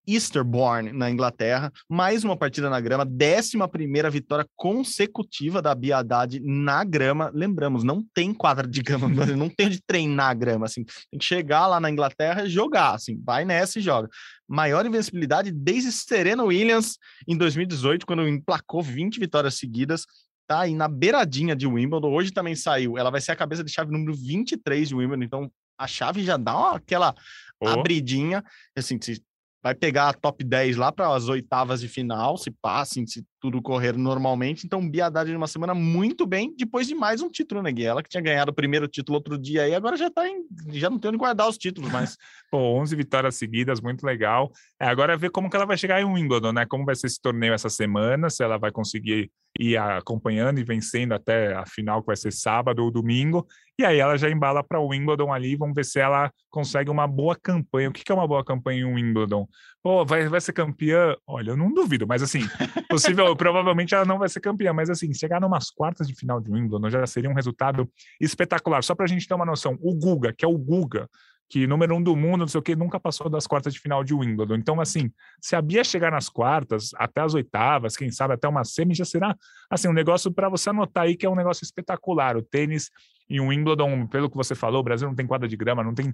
[0.07, 1.71] Easterbourne, na Inglaterra.
[1.89, 7.29] Mais uma partida na grama, 11 primeira vitória consecutiva da Bia Haddad na grama.
[7.33, 10.85] Lembramos, não tem quadra de grama, não tem de treinar a grama, assim.
[11.11, 13.21] Tem que chegar lá na Inglaterra e jogar, assim.
[13.23, 14.07] Vai nessa e joga.
[14.47, 16.97] Maior invencibilidade desde Serena Williams
[17.27, 20.05] em 2018, quando emplacou 20 vitórias seguidas
[20.47, 22.09] tá aí na beiradinha de Wimbledon.
[22.09, 22.97] Hoje também saiu.
[22.97, 26.37] Ela vai ser a cabeça de chave número 23 de Wimbledon, então a chave já
[26.37, 27.13] dá uma, aquela
[27.61, 27.67] oh.
[27.67, 28.43] abridinha.
[28.75, 29.21] Assim, se
[29.67, 33.61] vai pegar a top 10 lá para as oitavas de final, se passem, se tudo
[33.61, 34.65] correr normalmente.
[34.65, 37.85] Então, Bia Haddad numa semana muito bem, depois de mais um título, né, Gui?
[37.85, 40.89] Ela que tinha ganhado o primeiro título outro dia aí, agora já tá em, já
[40.89, 42.17] não tem onde guardar os títulos, mas...
[42.49, 44.51] Pô, 11 vitórias seguidas, muito legal.
[44.79, 46.65] É, agora é ver como que ela vai chegar em Wimbledon, né?
[46.65, 49.29] Como vai ser esse torneio essa semana, se ela vai conseguir
[49.59, 53.45] ir acompanhando e vencendo até a final, que vai ser sábado ou domingo.
[53.79, 57.07] E aí ela já embala para o Wimbledon ali, vamos ver se ela consegue uma
[57.07, 57.89] boa campanha.
[57.89, 59.47] O que é uma boa campanha em Wimbledon?
[59.83, 61.15] Pô, vai, vai ser campeã?
[61.27, 62.39] Olha, eu não duvido, mas assim,
[62.89, 66.51] possível, provavelmente ela não vai ser campeã, mas assim, chegar numas quartas de final de
[66.51, 68.83] Wimbledon já seria um resultado espetacular.
[68.83, 71.09] Só para a gente ter uma noção, o Guga, que é o Guga,
[71.49, 74.03] que número um do mundo, não sei o que, nunca passou das quartas de final
[74.03, 74.55] de Wimbledon.
[74.55, 75.11] Então, assim,
[75.41, 79.05] se a Bia chegar nas quartas, até as oitavas, quem sabe até uma semi, já
[79.05, 79.35] será,
[79.69, 82.35] assim, um negócio para você anotar aí que é um negócio espetacular.
[82.35, 82.89] O tênis
[83.29, 86.13] em Wimbledon, pelo que você falou, o Brasil não tem quadra de grama, não tem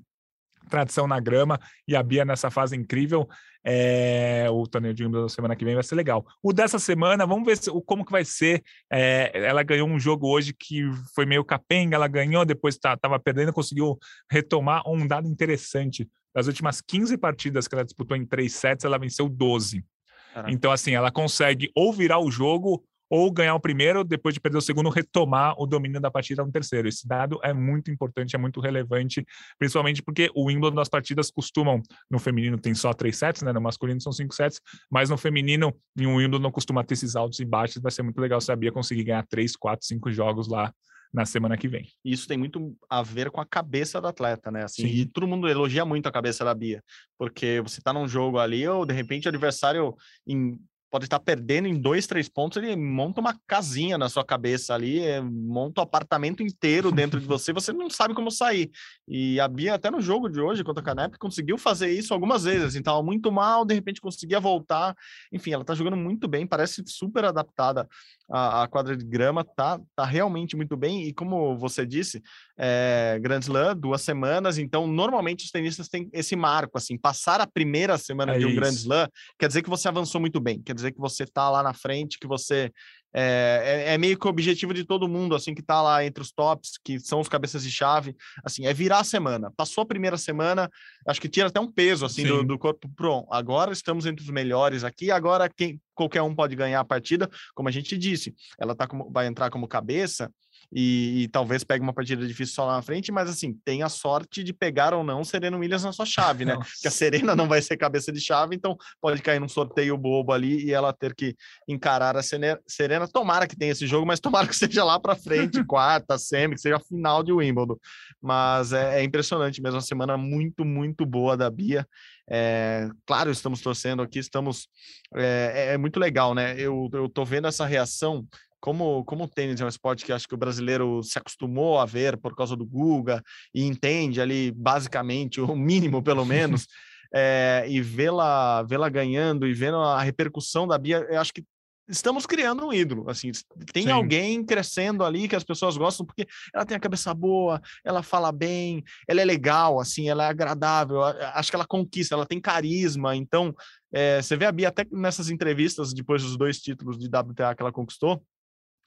[0.73, 3.29] tradição na grama e a Bia nessa fase incrível.
[3.63, 6.25] É, o torneio de Wimbledon semana que vem vai ser legal.
[6.41, 8.63] O dessa semana, vamos ver se, como que vai ser.
[8.91, 13.19] É, ela ganhou um jogo hoje que foi meio capenga, ela ganhou, depois estava tá,
[13.19, 13.99] perdendo, conseguiu
[14.31, 16.09] retomar um dado interessante.
[16.33, 19.85] Das últimas 15 partidas que ela disputou em três sets, ela venceu 12.
[20.33, 20.51] Caraca.
[20.51, 24.57] Então, assim, ela consegue ou virar o jogo ou ganhar o primeiro, depois de perder
[24.57, 26.87] o segundo, retomar o domínio da partida no terceiro.
[26.87, 29.25] Esse dado é muito importante, é muito relevante,
[29.57, 33.51] principalmente porque o Wimbledon das partidas costumam, no feminino tem só três sets, né?
[33.51, 37.15] No masculino são cinco sets, mas no feminino, em um Wimbledon não costuma ter esses
[37.15, 37.81] altos e baixos.
[37.81, 40.73] Vai ser muito legal se a Bia conseguir ganhar três, quatro, cinco jogos lá
[41.13, 41.87] na semana que vem.
[42.03, 44.63] Isso tem muito a ver com a cabeça do atleta, né?
[44.63, 46.81] Assim, e todo mundo elogia muito a cabeça da Bia,
[47.17, 49.95] porque você tá num jogo ali, ou de repente o adversário
[50.27, 50.59] em
[50.93, 54.99] pode estar perdendo em dois, três pontos, ele monta uma casinha na sua cabeça ali,
[54.99, 58.69] eh, monta o um apartamento inteiro dentro de você, você não sabe como sair.
[59.07, 62.43] E a Bia, até no jogo de hoje contra a Canep, conseguiu fazer isso algumas
[62.43, 64.95] vezes, assim, estava muito mal, de repente conseguia voltar.
[65.31, 67.89] Enfim, ela está jogando muito bem, parece super adaptada
[68.29, 71.07] à, à quadra de grama, tá, tá realmente muito bem.
[71.07, 72.21] E como você disse,
[72.55, 77.47] é, Grand Slam, duas semanas, então normalmente os tenistas têm esse marco, assim, passar a
[77.47, 78.59] primeira semana é de um isso.
[78.59, 79.07] Grand Slam
[79.39, 82.19] quer dizer que você avançou muito bem, quer dizer que você está lá na frente,
[82.19, 82.71] que você
[83.13, 86.21] é, é, é, meio que o objetivo de todo mundo, assim, que está lá entre
[86.21, 89.51] os tops, que são os cabeças de chave, assim, é virar a semana.
[89.55, 90.69] Passou a primeira semana,
[91.07, 92.89] acho que tira até um peso, assim, do, do, corpo.
[92.95, 97.29] Pronto, agora estamos entre os melhores aqui, agora quem, qualquer um pode ganhar a partida,
[97.53, 100.31] como a gente disse, ela tá como, vai entrar como cabeça,
[100.75, 103.89] e, e, talvez pegue uma partida difícil só lá na frente, mas assim, tem a
[103.89, 106.55] sorte de pegar ou não Serena Williams na sua chave, né?
[106.55, 110.31] Porque a Serena não vai ser cabeça de chave, então pode cair num sorteio bobo
[110.31, 111.35] ali e ela ter que
[111.67, 113.02] encarar a Serena.
[113.11, 116.61] Tomara que tenha esse jogo, mas tomara que seja lá para frente, quarta, semi, que
[116.61, 117.77] seja a final de Wimbledon.
[118.21, 121.87] Mas é, é impressionante mesmo, uma semana muito, muito boa da Bia.
[122.29, 124.67] É, claro, estamos torcendo aqui, estamos.
[125.15, 126.55] É, é, é muito legal, né?
[126.57, 128.25] Eu, eu tô vendo essa reação
[128.63, 131.85] como, como o tênis é um esporte que acho que o brasileiro se acostumou a
[131.85, 133.21] ver por causa do Guga
[133.53, 136.65] e entende ali basicamente o mínimo pelo menos
[137.13, 141.43] é, e vê-la vê-la ganhando e vendo a repercussão da Bia, eu acho que
[141.87, 143.31] estamos criando um ídolo, assim,
[143.73, 143.91] tem Sim.
[143.91, 148.31] alguém crescendo ali que as pessoas gostam porque ela tem a cabeça boa, ela fala
[148.31, 153.15] bem, ela é legal, assim, ela é agradável, acho que ela conquista, ela tem carisma,
[153.15, 153.53] então
[153.93, 157.61] é, você vê a Bia até nessas entrevistas depois dos dois títulos de WTA que
[157.61, 158.23] ela conquistou,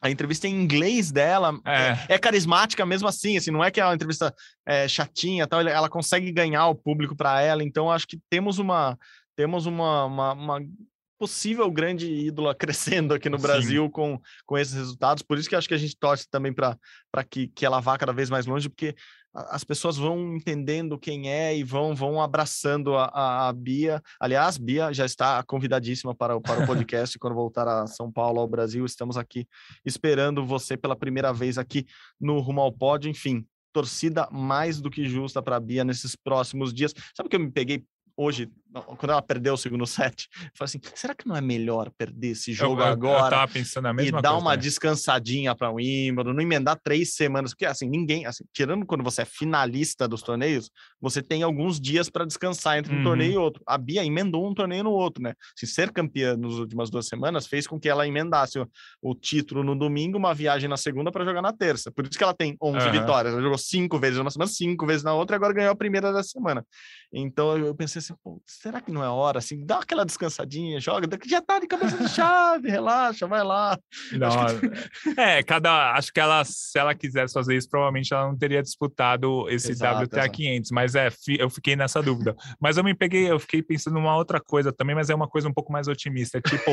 [0.01, 2.15] a entrevista em inglês dela é.
[2.15, 4.35] é, carismática mesmo assim, assim, não é que é uma entrevista
[4.67, 8.99] é, chatinha, tal, ela consegue ganhar o público para ela, então acho que temos uma
[9.37, 10.61] temos uma, uma, uma
[11.19, 15.23] possível grande ídola crescendo aqui no Brasil com, com esses resultados.
[15.23, 16.79] Por isso que acho que a gente torce também para
[17.29, 18.95] que, que ela vá cada vez mais longe, porque
[19.35, 24.03] as pessoas vão entendendo quem é e vão vão abraçando a, a, a Bia.
[24.19, 28.49] Aliás, Bia já está convidadíssima para, para o podcast quando voltar a São Paulo, ao
[28.49, 28.85] Brasil.
[28.87, 29.47] Estamos aqui
[29.85, 31.87] esperando você pela primeira vez aqui
[32.19, 33.11] no Rumo ao Pódio.
[33.11, 36.95] Enfim, torcida mais do que justa para a Bia nesses próximos dias.
[37.15, 37.85] Sabe que eu me peguei
[38.17, 41.91] hoje, quando ela perdeu o segundo set, eu falei assim: será que não é melhor
[41.97, 43.27] perder esse jogo eu, eu, agora?
[43.27, 43.31] Eu
[44.19, 44.57] e dar uma né?
[44.57, 49.23] descansadinha para o Wimbledon, não emendar três semanas, porque assim, ninguém, assim, tirando quando você
[49.23, 53.05] é finalista dos torneios, você tem alguns dias para descansar entre um uhum.
[53.05, 53.63] torneio e outro.
[53.67, 55.35] A Bia emendou um torneio no outro, né?
[55.55, 58.69] Se ser campeã nas últimas duas semanas fez com que ela emendasse o,
[59.03, 61.91] o título no domingo, uma viagem na segunda para jogar na terça.
[61.91, 62.93] Por isso que ela tem 11 uhum.
[62.93, 63.33] vitórias.
[63.33, 66.13] Ela jogou cinco vezes na semana, cinco vezes na outra, e agora ganhou a primeira
[66.13, 66.65] da semana.
[67.13, 69.39] Então eu pensei assim, pô, será que não é hora?
[69.39, 73.79] Assim, dá aquela descansadinha, joga, já tá de cabeça de chave, relaxa, vai lá.
[74.13, 74.31] Não,
[74.61, 75.17] que...
[75.21, 75.93] É, cada.
[75.93, 80.05] Acho que ela, se ela quisesse fazer isso, provavelmente ela não teria disputado esse exato,
[80.05, 80.33] WTA exato.
[80.33, 80.71] 500.
[80.71, 82.37] Mas é, eu fiquei nessa dúvida.
[82.61, 85.49] Mas eu me peguei, eu fiquei pensando numa outra coisa também, mas é uma coisa
[85.49, 86.41] um pouco mais otimista.
[86.41, 86.73] Tipo,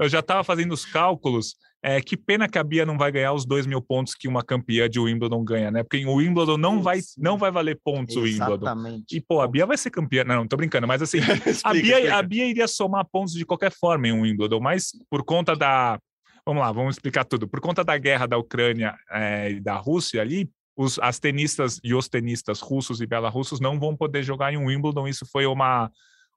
[0.00, 1.54] eu já estava fazendo os cálculos.
[1.82, 4.42] É, que pena que a Bia não vai ganhar os dois mil pontos que uma
[4.42, 5.82] campeã de Wimbledon ganha, né?
[5.82, 8.64] Porque o Wimbledon não vai, não vai valer pontos Exatamente.
[8.64, 9.04] o Wimbledon.
[9.10, 10.22] E, pô, a Bia vai ser campeã.
[10.24, 13.46] Não, não tô brincando, mas assim, explica, a, Bia, a Bia iria somar pontos de
[13.46, 15.98] qualquer forma em Wimbledon, mas por conta da.
[16.44, 17.48] Vamos lá, vamos explicar tudo.
[17.48, 21.94] Por conta da guerra da Ucrânia é, e da Rússia ali, os, as tenistas e
[21.94, 25.08] os tenistas russos e belarussos não vão poder jogar em Wimbledon.
[25.08, 25.90] Isso foi uma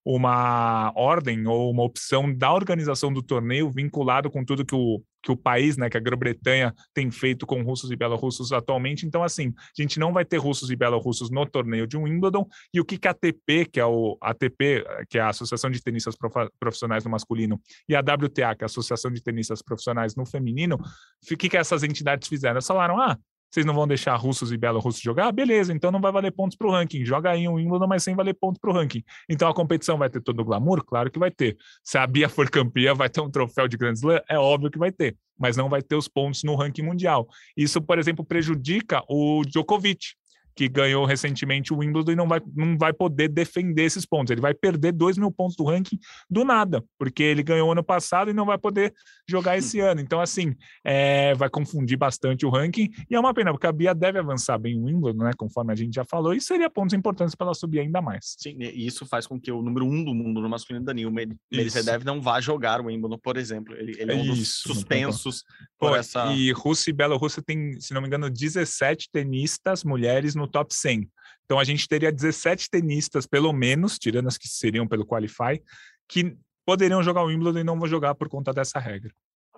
[0.05, 5.31] uma ordem ou uma opção da organização do torneio vinculado com tudo que o, que
[5.31, 9.05] o país, né, que a Grã-Bretanha tem feito com russos e belorussos atualmente.
[9.05, 12.45] Então, assim, a gente não vai ter russos e belorussos no torneio de Wimbledon.
[12.73, 15.81] E o que, que a ATP, que é o ATP, que é a Associação de
[15.81, 16.15] Tenistas
[16.59, 20.75] Profissionais no masculino, e a WTA, que é a Associação de Tenistas Profissionais no feminino,
[20.75, 22.55] o que, que essas entidades fizeram?
[22.55, 23.17] Elas falaram, ah,
[23.53, 25.31] vocês não vão deixar russos e belorussos jogar?
[25.31, 27.05] Beleza, então não vai valer pontos para o ranking.
[27.05, 29.03] Joga aí um Wimbledon, mas sem valer pontos para o ranking.
[29.29, 30.83] Então a competição vai ter todo o glamour?
[30.83, 31.55] Claro que vai ter.
[31.83, 34.19] Se a Bia for campeã, vai ter um troféu de Grand Slam?
[34.27, 37.27] É óbvio que vai ter, mas não vai ter os pontos no ranking mundial.
[37.55, 40.15] Isso, por exemplo, prejudica o Djokovic,
[40.55, 44.31] que ganhou recentemente o Wimbledon e não vai, não vai poder defender esses pontos.
[44.31, 45.99] Ele vai perder 2 mil pontos do ranking
[46.29, 48.93] do nada, porque ele ganhou ano passado e não vai poder
[49.27, 50.01] jogar esse ano.
[50.01, 53.93] Então, assim, é, vai confundir bastante o ranking e é uma pena, porque a Bia
[53.93, 57.35] deve avançar bem o Wimbledon, né, conforme a gente já falou, e seria pontos importantes
[57.35, 58.35] para ela subir ainda mais.
[58.37, 62.03] Sim, e isso faz com que o número um do mundo no masculino, Danilo Medvedev,
[62.03, 63.75] não vá jogar o Wimbledon, por exemplo.
[63.75, 65.43] Ele, ele é um dos isso, suspensos
[65.77, 66.31] por Pô, essa...
[66.33, 70.73] E Rússia e Bielorrússia tem, se não me engano, 17 tenistas mulheres no no top
[70.73, 71.09] 100.
[71.45, 75.61] Então a gente teria 17 tenistas, pelo menos, tirando as que seriam pelo Qualify,
[76.07, 76.35] que
[76.65, 79.11] poderiam jogar o Wimbledon e não vão jogar por conta dessa regra.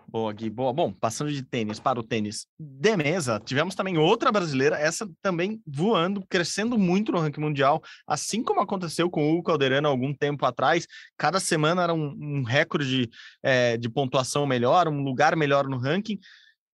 [0.07, 0.49] Boa, Gui.
[0.49, 0.71] Boa.
[0.71, 5.59] Bom, passando de tênis para o tênis de mesa, tivemos também outra brasileira, essa também
[5.65, 10.45] voando, crescendo muito no ranking mundial, assim como aconteceu com o Hugo Calderano algum tempo
[10.45, 10.87] atrás.
[11.17, 13.09] Cada semana era um, um recorde de,
[13.41, 16.19] é, de pontuação melhor, um lugar melhor no ranking.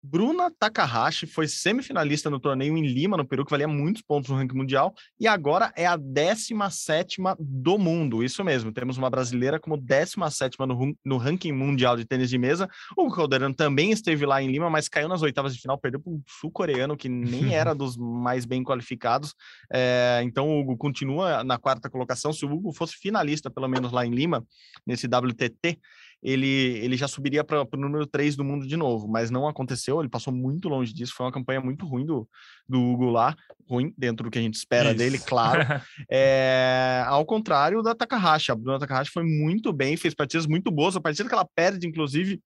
[0.03, 4.35] Bruna Takahashi foi semifinalista no torneio em Lima, no Peru, que valia muitos pontos no
[4.35, 8.23] ranking mundial, e agora é a 17 do mundo.
[8.23, 12.67] Isso mesmo, temos uma brasileira como 17 no, no ranking mundial de tênis de mesa.
[12.97, 16.11] O Calderano também esteve lá em Lima, mas caiu nas oitavas de final, perdeu para
[16.11, 19.35] um sul-coreano que nem era dos mais bem qualificados.
[19.71, 22.33] É, então o Hugo continua na quarta colocação.
[22.33, 24.43] Se o Hugo fosse finalista, pelo menos lá em Lima,
[24.85, 25.79] nesse WTT,
[26.21, 29.99] ele, ele já subiria para o número 3 do mundo de novo, mas não aconteceu,
[29.99, 32.29] ele passou muito longe disso, foi uma campanha muito ruim do,
[32.67, 33.35] do Hugo lá,
[33.67, 34.97] ruim dentro do que a gente espera Isso.
[34.97, 35.61] dele, claro.
[36.11, 40.95] é, ao contrário da Takahashi, a Bruna Takahashi foi muito bem, fez partidas muito boas,
[40.95, 42.39] a partida que ela perde, inclusive,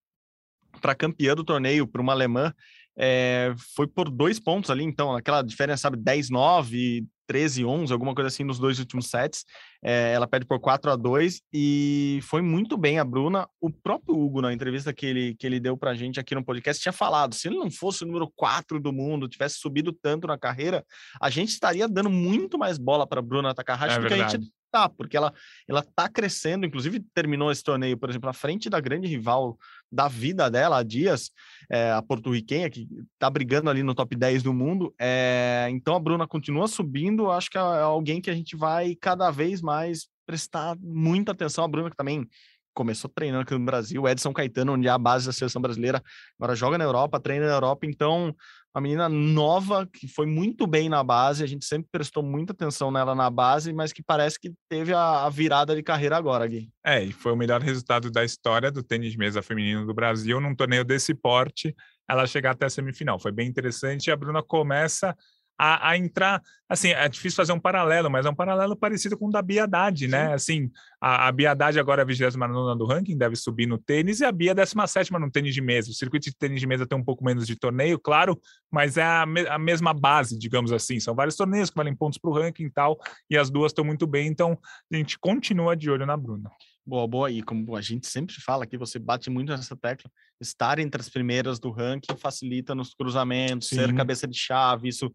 [0.81, 2.53] para campeã do torneio, para uma alemã,
[2.97, 8.27] é, foi por dois pontos ali, então, aquela diferença, sabe, 10-9, 13, 11, alguma coisa
[8.27, 9.45] assim nos dois últimos sets.
[9.83, 13.47] É, ela perde por 4 a 2 e foi muito bem a Bruna.
[13.59, 16.81] O próprio Hugo, na entrevista que ele, que ele deu pra gente aqui no podcast,
[16.81, 20.37] tinha falado: se ele não fosse o número 4 do mundo, tivesse subido tanto na
[20.37, 20.83] carreira,
[21.21, 24.51] a gente estaria dando muito mais bola para Bruna Takahashi é do que a gente
[24.75, 25.33] tá, porque ela,
[25.69, 29.57] ela tá crescendo, inclusive terminou esse torneio, por exemplo, à frente da grande rival
[29.89, 31.31] da vida dela, a Dias,
[31.69, 32.85] é, a porto-riquenha, que
[33.17, 34.93] tá brigando ali no top 10 do mundo.
[34.99, 39.31] É, então a Bruna continua subindo, acho que é alguém que a gente vai cada
[39.31, 41.63] vez mais prestar muita atenção.
[41.63, 42.27] A Bruna, que também
[42.73, 46.03] começou treinando aqui no Brasil, Edson Caetano, onde é a base da seleção brasileira,
[46.37, 48.35] agora joga na Europa, treina na Europa, então
[48.75, 52.91] uma menina nova que foi muito bem na base, a gente sempre prestou muita atenção
[52.91, 56.69] nela na base, mas que parece que teve a, a virada de carreira agora, Gui.
[56.85, 60.53] É, e foi o melhor resultado da história do tênis mesa feminino do Brasil num
[60.53, 61.73] torneio desse porte,
[62.05, 63.17] ela chegar até a semifinal.
[63.17, 65.15] Foi bem interessante e a Bruna começa
[65.57, 69.27] a, a, entrar, assim, é difícil fazer um paralelo, mas é um paralelo parecido com
[69.27, 70.33] o da Bia Haddad, né?
[70.33, 74.19] Assim, a, a Bia Haddad agora é a 29 do ranking, deve subir no tênis,
[74.19, 75.89] e a Bia é 17 no tênis de mesa.
[75.89, 78.39] O circuito de tênis de mesa tem um pouco menos de torneio, claro,
[78.71, 80.99] mas é a, me, a mesma base, digamos assim.
[80.99, 82.99] São vários torneios que valem pontos para o ranking e tal,
[83.29, 84.57] e as duas estão muito bem, então
[84.91, 86.49] a gente continua de olho na Bruna.
[86.87, 87.31] Boa, boa.
[87.31, 90.09] E como a gente sempre fala aqui, você bate muito nessa tecla,
[90.39, 93.77] estar entre as primeiras do ranking facilita nos cruzamentos, Sim.
[93.77, 95.11] ser cabeça de chave, isso.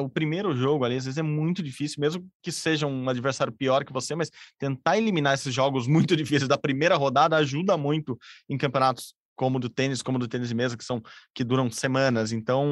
[0.00, 3.84] o primeiro jogo ali, às vezes, é muito difícil, mesmo que seja um adversário pior
[3.84, 8.18] que você, mas tentar eliminar esses jogos muito difíceis da primeira rodada ajuda muito
[8.48, 11.02] em campeonatos como do tênis, como do tênis de mesa, que são
[11.34, 12.30] que duram semanas.
[12.30, 12.64] Então,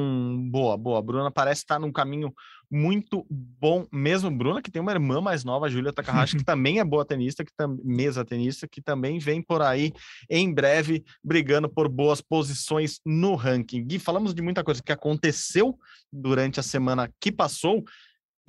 [0.53, 1.01] boa, boa.
[1.01, 2.33] A Bruna parece estar num caminho
[2.71, 4.31] muito bom mesmo.
[4.31, 7.45] Bruna, que tem uma irmã mais nova, a Júlia Takahashi, que também é boa tenista,
[7.45, 9.93] que tam, mesa tenista, que também vem por aí
[10.31, 13.85] em breve brigando por boas posições no ranking.
[13.85, 15.77] Gui, falamos de muita coisa que aconteceu
[16.12, 17.83] durante a semana que passou.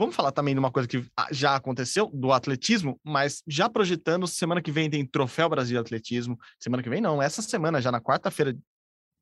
[0.01, 4.25] Vamos falar também de uma coisa que ah, já aconteceu, do atletismo, mas já projetando,
[4.25, 6.39] semana que vem tem Troféu Brasil Atletismo.
[6.59, 8.57] Semana que vem não, essa semana, já na quarta-feira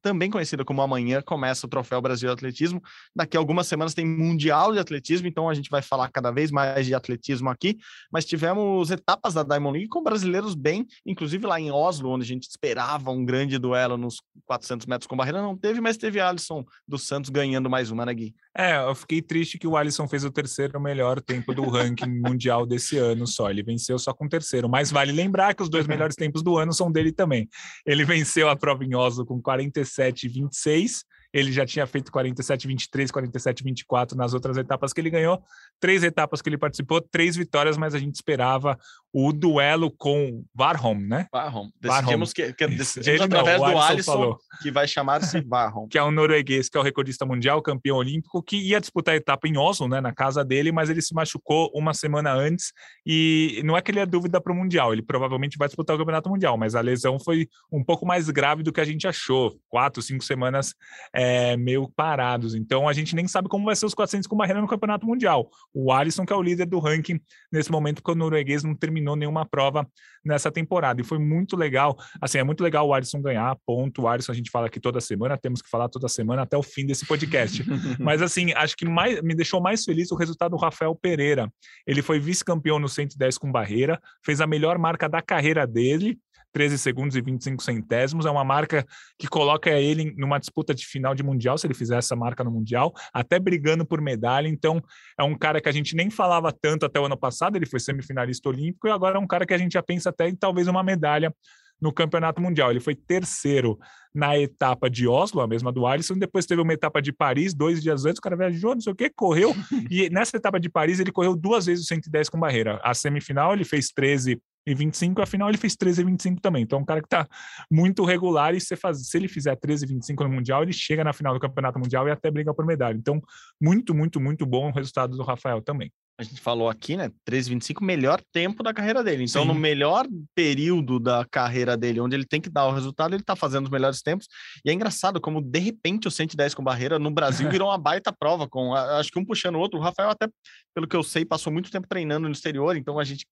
[0.01, 2.81] também conhecida como amanhã, começa o Troféu Brasil Atletismo.
[3.13, 6.49] Daqui a algumas semanas tem Mundial de Atletismo, então a gente vai falar cada vez
[6.49, 7.77] mais de atletismo aqui.
[8.09, 12.27] Mas tivemos etapas da Diamond League com brasileiros bem, inclusive lá em Oslo, onde a
[12.27, 16.63] gente esperava um grande duelo nos 400 metros com barreira, não teve, mas teve Alisson
[16.87, 18.33] dos Santos ganhando mais uma, né, Gui?
[18.61, 22.65] É, eu fiquei triste que o Alisson fez o terceiro melhor tempo do ranking mundial
[22.65, 23.49] desse ano só.
[23.49, 26.57] Ele venceu só com o terceiro, mas vale lembrar que os dois melhores tempos do
[26.57, 27.47] ano são dele também.
[27.85, 32.67] Ele venceu a prova em Oslo com 45 47 26 ele já tinha feito 47,
[32.67, 35.41] 23, 47, 24 nas outras etapas que ele ganhou.
[35.79, 38.77] Três etapas que ele participou, três vitórias, mas a gente esperava
[39.13, 41.27] o duelo com Varholm, né?
[41.31, 41.69] Varholm.
[41.79, 44.37] Decidimos que, que decidimos ele através não, do Alisson, falou.
[44.61, 45.87] que vai chamar-se Varholm.
[45.87, 49.17] que é um norueguês, que é o recordista mundial, campeão olímpico, que ia disputar a
[49.17, 52.71] etapa em Oslo, né, na casa dele, mas ele se machucou uma semana antes
[53.05, 55.99] e não é que ele é dúvida para o Mundial, ele provavelmente vai disputar o
[55.99, 59.57] Campeonato Mundial, mas a lesão foi um pouco mais grave do que a gente achou.
[59.67, 60.75] Quatro, cinco semanas
[61.13, 62.53] é, meio parados.
[62.55, 65.49] Então a gente nem sabe como vai ser os 400 com barreira no Campeonato Mundial.
[65.73, 67.19] O Alisson, que é o líder do ranking
[67.51, 69.87] nesse momento, porque o norueguês não terminou nenhuma prova
[70.23, 71.01] nessa temporada.
[71.01, 71.95] E foi muito legal.
[72.21, 74.03] Assim, é muito legal o Alisson ganhar, ponto.
[74.03, 76.63] O Alisson a gente fala aqui toda semana, temos que falar toda semana até o
[76.63, 77.63] fim desse podcast.
[77.99, 81.51] Mas assim, acho que mais, me deixou mais feliz o resultado do Rafael Pereira.
[81.85, 86.17] Ele foi vice-campeão no 110 com barreira, fez a melhor marca da carreira dele
[86.51, 88.25] 13 segundos e 25 centésimos.
[88.25, 88.85] É uma marca
[89.17, 92.51] que coloca ele numa disputa de final de Mundial, se ele fizer essa marca no
[92.51, 94.47] Mundial, até brigando por medalha.
[94.47, 94.81] Então,
[95.17, 97.79] é um cara que a gente nem falava tanto até o ano passado, ele foi
[97.79, 100.67] semifinalista olímpico, e agora é um cara que a gente já pensa até em talvez
[100.67, 101.33] uma medalha
[101.81, 102.71] no Campeonato Mundial.
[102.71, 103.79] Ele foi terceiro
[104.13, 107.81] na etapa de Oslo, a mesma do Alisson, depois teve uma etapa de Paris, dois
[107.81, 109.55] dias antes, o cara viajou, não sei o que, correu,
[109.89, 112.79] e nessa etapa de Paris ele correu duas vezes o 110 com barreira.
[112.83, 114.41] A semifinal ele fez 13
[114.71, 116.63] e 25, afinal ele fez 13 e 25 também.
[116.63, 117.27] Então é um cara que está
[117.69, 121.03] muito regular e se, faz, se ele fizer 13 e 25 no Mundial, ele chega
[121.03, 122.97] na final do Campeonato Mundial e até briga por medalha.
[122.97, 123.21] Então,
[123.61, 125.91] muito, muito, muito bom o resultado do Rafael também.
[126.19, 127.09] A gente falou aqui, né?
[127.25, 129.23] 25 melhor tempo da carreira dele.
[129.23, 129.47] Então, Sim.
[129.47, 130.05] no melhor
[130.35, 133.71] período da carreira dele, onde ele tem que dar o resultado, ele está fazendo os
[133.71, 134.27] melhores tempos.
[134.65, 138.11] E é engraçado como, de repente, o 110 com barreira no Brasil virou uma baita
[138.11, 139.79] prova, com acho que um puxando o outro.
[139.79, 140.27] O Rafael, até
[140.75, 143.25] pelo que eu sei, passou muito tempo treinando no exterior, então a gente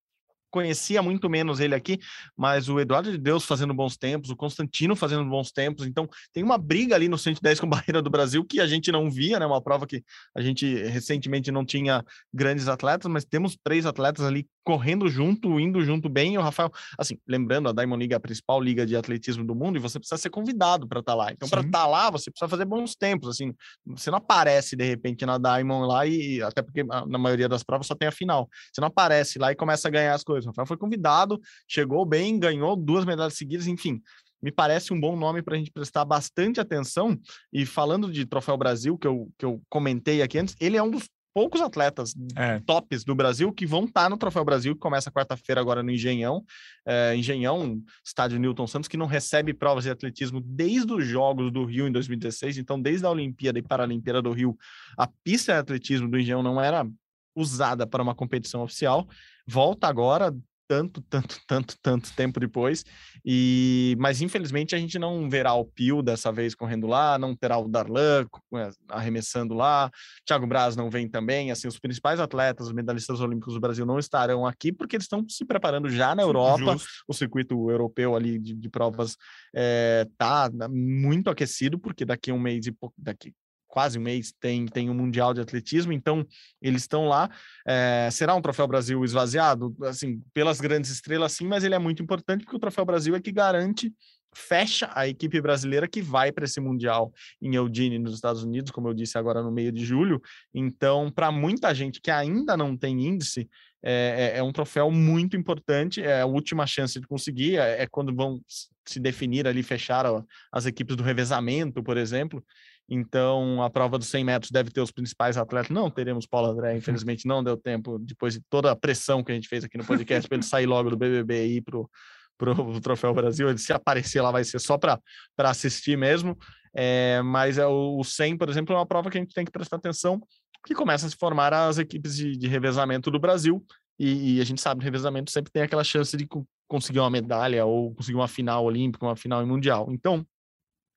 [0.49, 1.99] conhecia muito menos ele aqui,
[2.35, 6.43] mas o Eduardo de Deus fazendo bons tempos, o Constantino fazendo bons tempos, então tem
[6.43, 9.45] uma briga ali no 110 com barreira do Brasil que a gente não via, né?
[9.45, 10.03] Uma prova que
[10.35, 15.81] a gente recentemente não tinha grandes atletas, mas temos três atletas ali correndo junto, indo
[15.81, 16.33] junto bem.
[16.33, 19.55] E o Rafael, assim, lembrando, a Diamond League é a principal liga de atletismo do
[19.55, 21.31] mundo e você precisa ser convidado para estar tá lá.
[21.31, 23.29] Então, para estar tá lá, você precisa fazer bons tempos.
[23.29, 23.53] Assim,
[23.85, 27.87] você não aparece de repente na Diamond lá e até porque na maioria das provas
[27.87, 28.49] só tem a final.
[28.69, 30.43] Você não aparece lá e começa a ganhar as coisas.
[30.43, 34.01] O Rafael foi convidado, chegou bem, ganhou duas medalhas seguidas, enfim
[34.39, 37.19] me parece um bom nome para a gente prestar bastante atenção.
[37.51, 40.91] E falando de Troféu Brasil, que eu, que eu comentei aqui antes, ele é um
[40.91, 42.59] dos poucos atletas é.
[42.61, 45.91] tops do Brasil que vão estar tá no Troféu Brasil, que começa quarta-feira agora no
[45.91, 46.43] Engenhão.
[46.83, 51.63] É, Engenhão, estádio Newton Santos, que não recebe provas de atletismo desde os Jogos do
[51.63, 52.57] Rio em 2016.
[52.57, 54.57] Então, desde a Olimpíada e Paralimpíada do Rio,
[54.97, 56.89] a pista de atletismo do Engenhão não era
[57.35, 59.07] usada para uma competição oficial.
[59.45, 60.35] Volta agora,
[60.67, 62.83] tanto, tanto, tanto, tanto tempo depois.
[63.25, 67.57] E mas infelizmente a gente não verá o Pio dessa vez correndo lá, não terá
[67.57, 69.89] o Darlan é, arremessando lá.
[70.25, 71.51] Thiago Braz não vem também.
[71.51, 75.27] Assim, os principais atletas, os medalhistas olímpicos do Brasil não estarão aqui porque eles estão
[75.27, 76.73] se preparando já na Europa.
[76.73, 76.87] Justo.
[77.07, 79.15] O circuito europeu ali de, de provas
[79.55, 83.33] é, tá muito aquecido porque daqui a um mês e pouco, daqui
[83.67, 86.25] quase um mês tem, tem um Mundial de Atletismo, então
[86.61, 87.29] eles estão lá.
[87.67, 89.75] É, será um Troféu Brasil esvaziado?
[89.83, 93.19] Assim, pelas grandes estrelas, sim, mas ele é muito importante porque o Troféu Brasil é
[93.19, 93.93] que garante
[94.35, 97.11] fecha a equipe brasileira que vai para esse mundial
[97.41, 100.21] em Eugene nos Estados Unidos, como eu disse agora no meio de julho.
[100.53, 103.49] Então, para muita gente que ainda não tem índice,
[103.83, 106.01] é, é, é, um troféu muito importante.
[106.01, 107.57] É a última chance de conseguir.
[107.57, 108.41] É, é quando vão
[108.85, 110.05] se definir ali, fechar
[110.51, 112.43] as equipes do revezamento, por exemplo.
[112.89, 115.69] Então, a prova dos 100 metros deve ter os principais atletas.
[115.69, 119.35] Não teremos Paulo André, infelizmente não deu tempo, depois de toda a pressão que a
[119.35, 122.81] gente fez aqui no podcast, para ele sair logo do BBB e ir para o
[122.81, 123.49] Troféu Brasil.
[123.49, 125.01] Ele se aparecer lá vai ser só para
[125.37, 126.37] assistir mesmo.
[126.73, 129.43] É, mas é o, o 100, por exemplo, é uma prova que a gente tem
[129.43, 130.21] que prestar atenção,
[130.65, 133.65] que começa a se formar as equipes de, de revezamento do Brasil.
[133.99, 136.27] E, e, a gente sabe que revezamento sempre tem aquela chance de
[136.67, 139.87] conseguir uma medalha ou conseguir uma final olímpica, uma final mundial.
[139.89, 140.23] Então,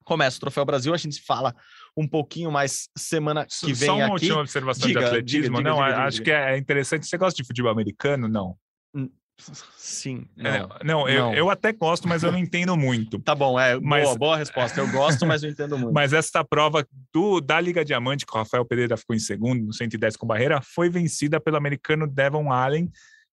[0.05, 1.55] começa o Troféu Brasil, a gente fala
[1.97, 4.12] um pouquinho mais semana que vem Só uma aqui.
[4.12, 5.57] última observação diga, de atletismo.
[5.57, 7.07] Diga, diga, não, acho que é interessante.
[7.07, 8.28] Você gosta de futebol americano?
[8.28, 8.57] Não.
[9.76, 10.26] Sim.
[10.36, 13.18] Não, é, não, eu, não, eu, até gosto, mas eu não entendo muito.
[13.20, 14.80] Tá bom, é mas, boa, boa resposta.
[14.80, 15.93] Eu gosto, mas não entendo muito.
[15.93, 19.72] Mas essa prova do, da Liga Diamante, que o Rafael Pereira ficou em segundo, no
[19.72, 22.91] 110 com barreira, foi vencida pelo americano Devon Allen,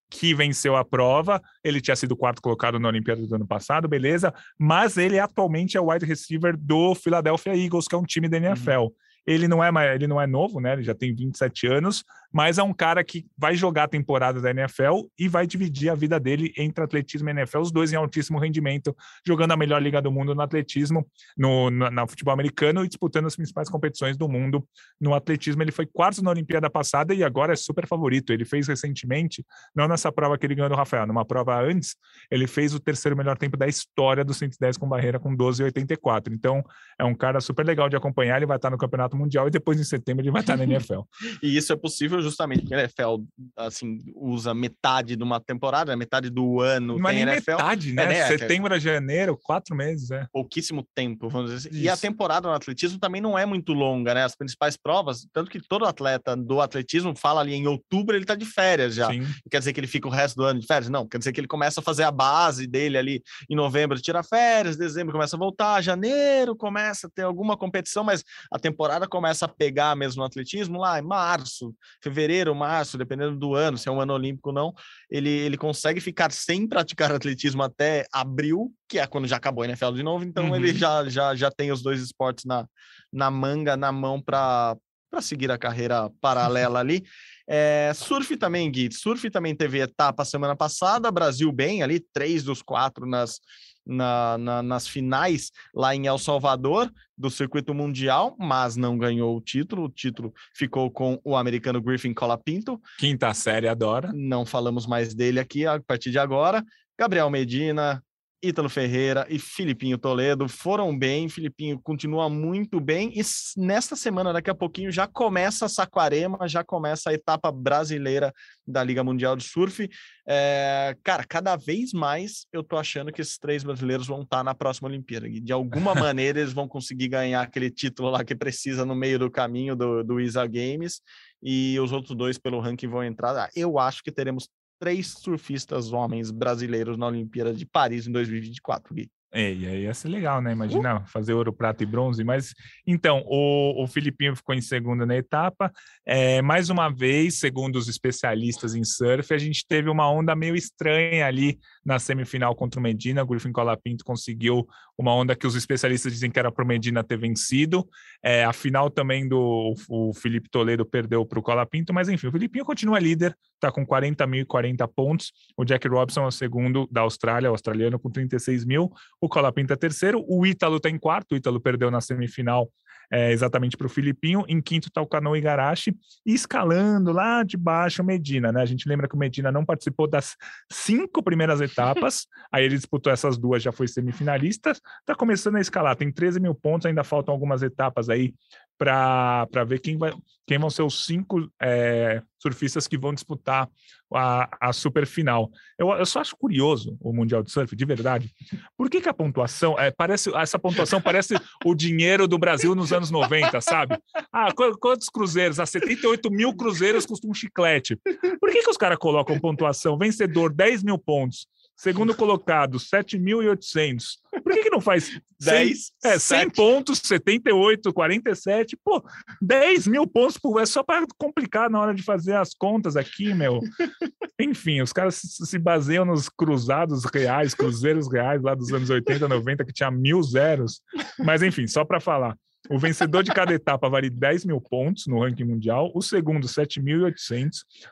[0.09, 1.41] que venceu a prova.
[1.63, 5.81] Ele tinha sido quarto colocado na Olimpíada do ano passado, beleza, mas ele atualmente é
[5.81, 8.71] o wide receiver do Philadelphia Eagles, que é um time da NFL.
[8.71, 8.91] Uhum.
[9.27, 10.73] Ele não é ele não é novo, né?
[10.73, 14.51] Ele já tem 27 anos, mas é um cara que vai jogar a temporada da
[14.51, 18.39] NFL e vai dividir a vida dele entre atletismo e NFL, os dois em altíssimo
[18.39, 21.05] rendimento, jogando a melhor liga do mundo no atletismo,
[21.37, 24.65] no, no, no futebol americano e disputando as principais competições do mundo
[24.99, 25.61] no atletismo.
[25.61, 28.31] Ele foi quarto na Olimpíada passada e agora é super favorito.
[28.31, 31.95] Ele fez recentemente, não nessa prova que ele ganhou do Rafael, numa prova antes,
[32.31, 36.31] ele fez o terceiro melhor tempo da história do 110 com barreira com 12,84.
[36.31, 36.63] Então,
[36.97, 39.79] é um cara super legal de acompanhar, ele vai estar no Campeonato Mundial e depois
[39.79, 41.01] em setembro ele vai estar na NFL.
[41.43, 43.23] e isso é possível justamente porque a NFL
[43.55, 47.51] assim, usa metade de uma temporada, metade do ano é tem NFL.
[47.51, 48.03] metade, né?
[48.03, 48.27] É, né?
[48.27, 50.27] Setembro a janeiro, quatro meses, é.
[50.31, 51.79] Pouquíssimo tempo, vamos dizer assim.
[51.79, 54.23] E a temporada no atletismo também não é muito longa, né?
[54.23, 58.35] As principais provas, tanto que todo atleta do atletismo fala ali em outubro ele tá
[58.35, 59.09] de férias já.
[59.09, 59.25] Sim.
[59.49, 60.89] Quer dizer que ele fica o resto do ano de férias?
[60.89, 64.23] Não, quer dizer que ele começa a fazer a base dele ali em novembro, tira
[64.23, 69.45] férias, dezembro começa a voltar, janeiro começa a ter alguma competição, mas a temporada começa
[69.45, 73.91] a pegar mesmo no atletismo lá em março, fevereiro, março, dependendo do ano, se é
[73.91, 74.73] um ano olímpico ou não,
[75.09, 79.67] ele, ele consegue ficar sem praticar atletismo até abril, que é quando já acabou a
[79.67, 80.55] NFL de novo, então uhum.
[80.55, 82.67] ele já, já, já tem os dois esportes na,
[83.11, 84.77] na manga, na mão para
[85.21, 87.03] seguir a carreira paralela ali.
[87.49, 88.91] É, surf também, Gui.
[88.91, 93.39] Surf também teve etapa semana passada, Brasil bem ali, três dos quatro nas,
[93.87, 99.41] na, na, nas finais lá em El Salvador do circuito mundial, mas não ganhou o
[99.41, 99.85] título.
[99.85, 102.79] O título ficou com o americano Griffin Colapinto.
[102.99, 104.11] Quinta série, adora.
[104.13, 106.63] Não falamos mais dele aqui a partir de agora.
[106.99, 108.03] Gabriel Medina,
[108.41, 111.27] Ítalo Ferreira e Filipinho Toledo foram bem.
[111.27, 113.11] Filipinho continua muito bem.
[113.15, 113.21] E
[113.57, 118.31] nesta semana, daqui a pouquinho, já começa a Saquarema, já começa a etapa brasileira
[118.65, 119.89] da Liga Mundial de Surf.
[120.27, 124.43] É, cara, cada vez mais eu tô achando que esses três brasileiros vão estar tá
[124.43, 125.27] na próxima Olimpíada.
[125.27, 129.31] De alguma maneira, eles vão conseguir ganhar aquele título lá que precisa no meio do
[129.31, 131.01] caminho do, do ISA Games.
[131.41, 133.35] E os outros dois pelo ranking vão entrar.
[133.35, 134.49] Ah, eu acho que teremos
[134.79, 139.11] três surfistas homens brasileiros na Olimpíada de Paris em 2024, Gui.
[139.31, 140.53] É, e aí ia ser legal, né?
[140.53, 142.23] Imagina fazer ouro, prata e bronze.
[142.23, 142.53] Mas
[142.85, 145.71] então, o, o Filipinho ficou em segunda na etapa.
[146.05, 150.55] É, mais uma vez, segundo os especialistas em surf, a gente teve uma onda meio
[150.55, 153.21] estranha ali na semifinal contra o Medina.
[153.21, 154.65] O Griffin Colapinto conseguiu
[154.97, 157.87] uma onda que os especialistas dizem que era para o Medina ter vencido.
[158.23, 162.31] É, a final também do o Felipe Toledo perdeu para o Colapinto, mas enfim, o
[162.31, 165.33] Filipinho continua líder, está com 40.040 pontos.
[165.57, 169.73] O Jack Robson é o segundo da Austrália, o australiano, com 36 mil o Colapinto
[169.73, 172.69] é terceiro, o Ítalo está em quarto, o Ítalo perdeu na semifinal
[173.11, 175.95] é, exatamente para o Filipinho, em quinto está o Cano Igarashi,
[176.25, 178.61] e escalando lá de baixo o Medina, né?
[178.61, 180.35] A gente lembra que o Medina não participou das
[180.71, 185.95] cinco primeiras etapas, aí ele disputou essas duas, já foi semifinalista, está começando a escalar,
[185.95, 188.33] tem 13 mil pontos, ainda faltam algumas etapas aí
[188.77, 190.13] para ver quem, vai,
[190.45, 193.67] quem vão ser os cinco é, surfistas que vão disputar
[194.13, 195.51] a, a super final.
[195.77, 198.31] Eu, eu só acho curioso o Mundial de Surf, de verdade.
[198.77, 202.93] Por que, que a pontuação é, parece essa pontuação parece o dinheiro do Brasil nos
[202.93, 203.97] anos 90, sabe?
[204.31, 204.49] Ah,
[204.79, 205.59] quantos cruzeiros?
[205.59, 207.95] Ah, 78 mil cruzeiros custa um chiclete.
[208.39, 209.97] Por que, que os caras colocam pontuação?
[209.97, 211.47] Vencedor, 10 mil pontos.
[211.77, 214.17] Segundo colocado, 7.800.
[214.43, 215.93] Por que, que não faz 10?
[216.01, 218.75] 100, é, 100 pontos, 78, 47.
[218.83, 219.03] Pô,
[219.39, 220.59] 10 mil pontos por.
[220.59, 223.59] É só para complicar na hora de fazer as contas aqui, meu.
[224.41, 229.63] Enfim, os caras se baseiam nos cruzados reais, cruzeiros reais lá dos anos 80, 90,
[229.63, 230.81] que tinha mil zeros.
[231.19, 232.35] Mas, enfim, só para falar.
[232.69, 237.49] O vencedor de cada etapa vale 10 mil pontos no ranking mundial, o segundo 7.800,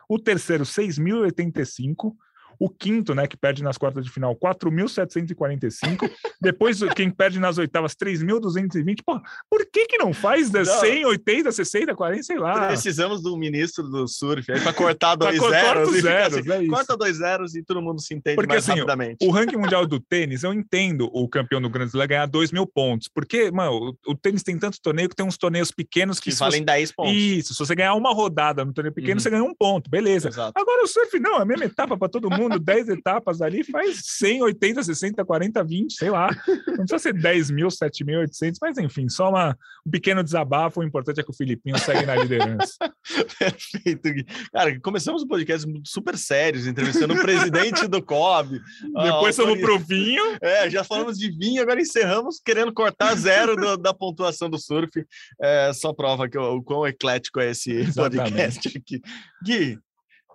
[0.10, 2.14] o terceiro 6.085,
[2.60, 6.10] o quinto, né, que perde nas quartas de final, 4.745.
[6.42, 9.00] Depois, quem perde nas oitavas, 3.220.
[9.06, 10.66] Pô, por que que não faz não.
[10.66, 12.68] 100, 80, 60, 40, sei lá?
[12.68, 15.90] Precisamos do ministro do surf aí para cortar dois pra zeros.
[15.90, 18.80] Corta, zeros assim, é corta dois zeros e todo mundo se entende porque, mais assim,
[18.80, 19.26] rapidamente.
[19.26, 22.66] O ranking mundial do tênis, eu entendo o campeão do Grand Slam ganhar 2 mil
[22.66, 23.08] pontos.
[23.08, 26.32] Porque, mano, o, o, tênis tem tanto torneio que tem uns torneios pequenos que...
[26.32, 26.66] que valem você...
[26.66, 27.14] 10 pontos.
[27.14, 29.20] Isso, se você ganhar uma rodada no torneio pequeno, uhum.
[29.20, 30.30] você ganha um ponto, beleza.
[30.30, 30.54] Exato.
[30.56, 34.00] Agora o surf não, é a mesma etapa para todo mundo, 10 etapas ali, faz
[34.04, 36.30] 100, 80, 60, 40, 20, sei lá.
[36.48, 40.80] Não precisa ser 10 mil, 7 mil, 800, mas enfim, só uma, um pequeno desabafo.
[40.80, 42.76] O importante é que o Filipinho segue na liderança.
[43.40, 44.10] Perfeito.
[44.52, 48.60] Cara, começamos o um podcast super sérios, entrevistando o presidente do COB.
[49.04, 50.24] Depois fomos pro vinho.
[50.42, 55.06] É, já falamos de vinho, agora encerramos querendo cortar zero do, da pontuação do surf.
[55.42, 58.32] É, só prova que o, o quão eclético é esse Exatamente.
[58.32, 59.02] podcast aqui.
[59.44, 59.80] Gui,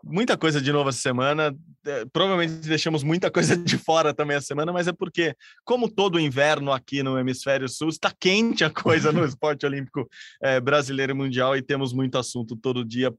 [0.02, 1.54] muita coisa de novo essa semana.
[1.86, 5.34] É, provavelmente deixamos muita coisa de fora também essa semana, mas é porque,
[5.64, 10.08] como todo inverno aqui no Hemisfério Sul, está quente a coisa no esporte olímpico
[10.42, 13.12] é, brasileiro e mundial e temos muito assunto todo dia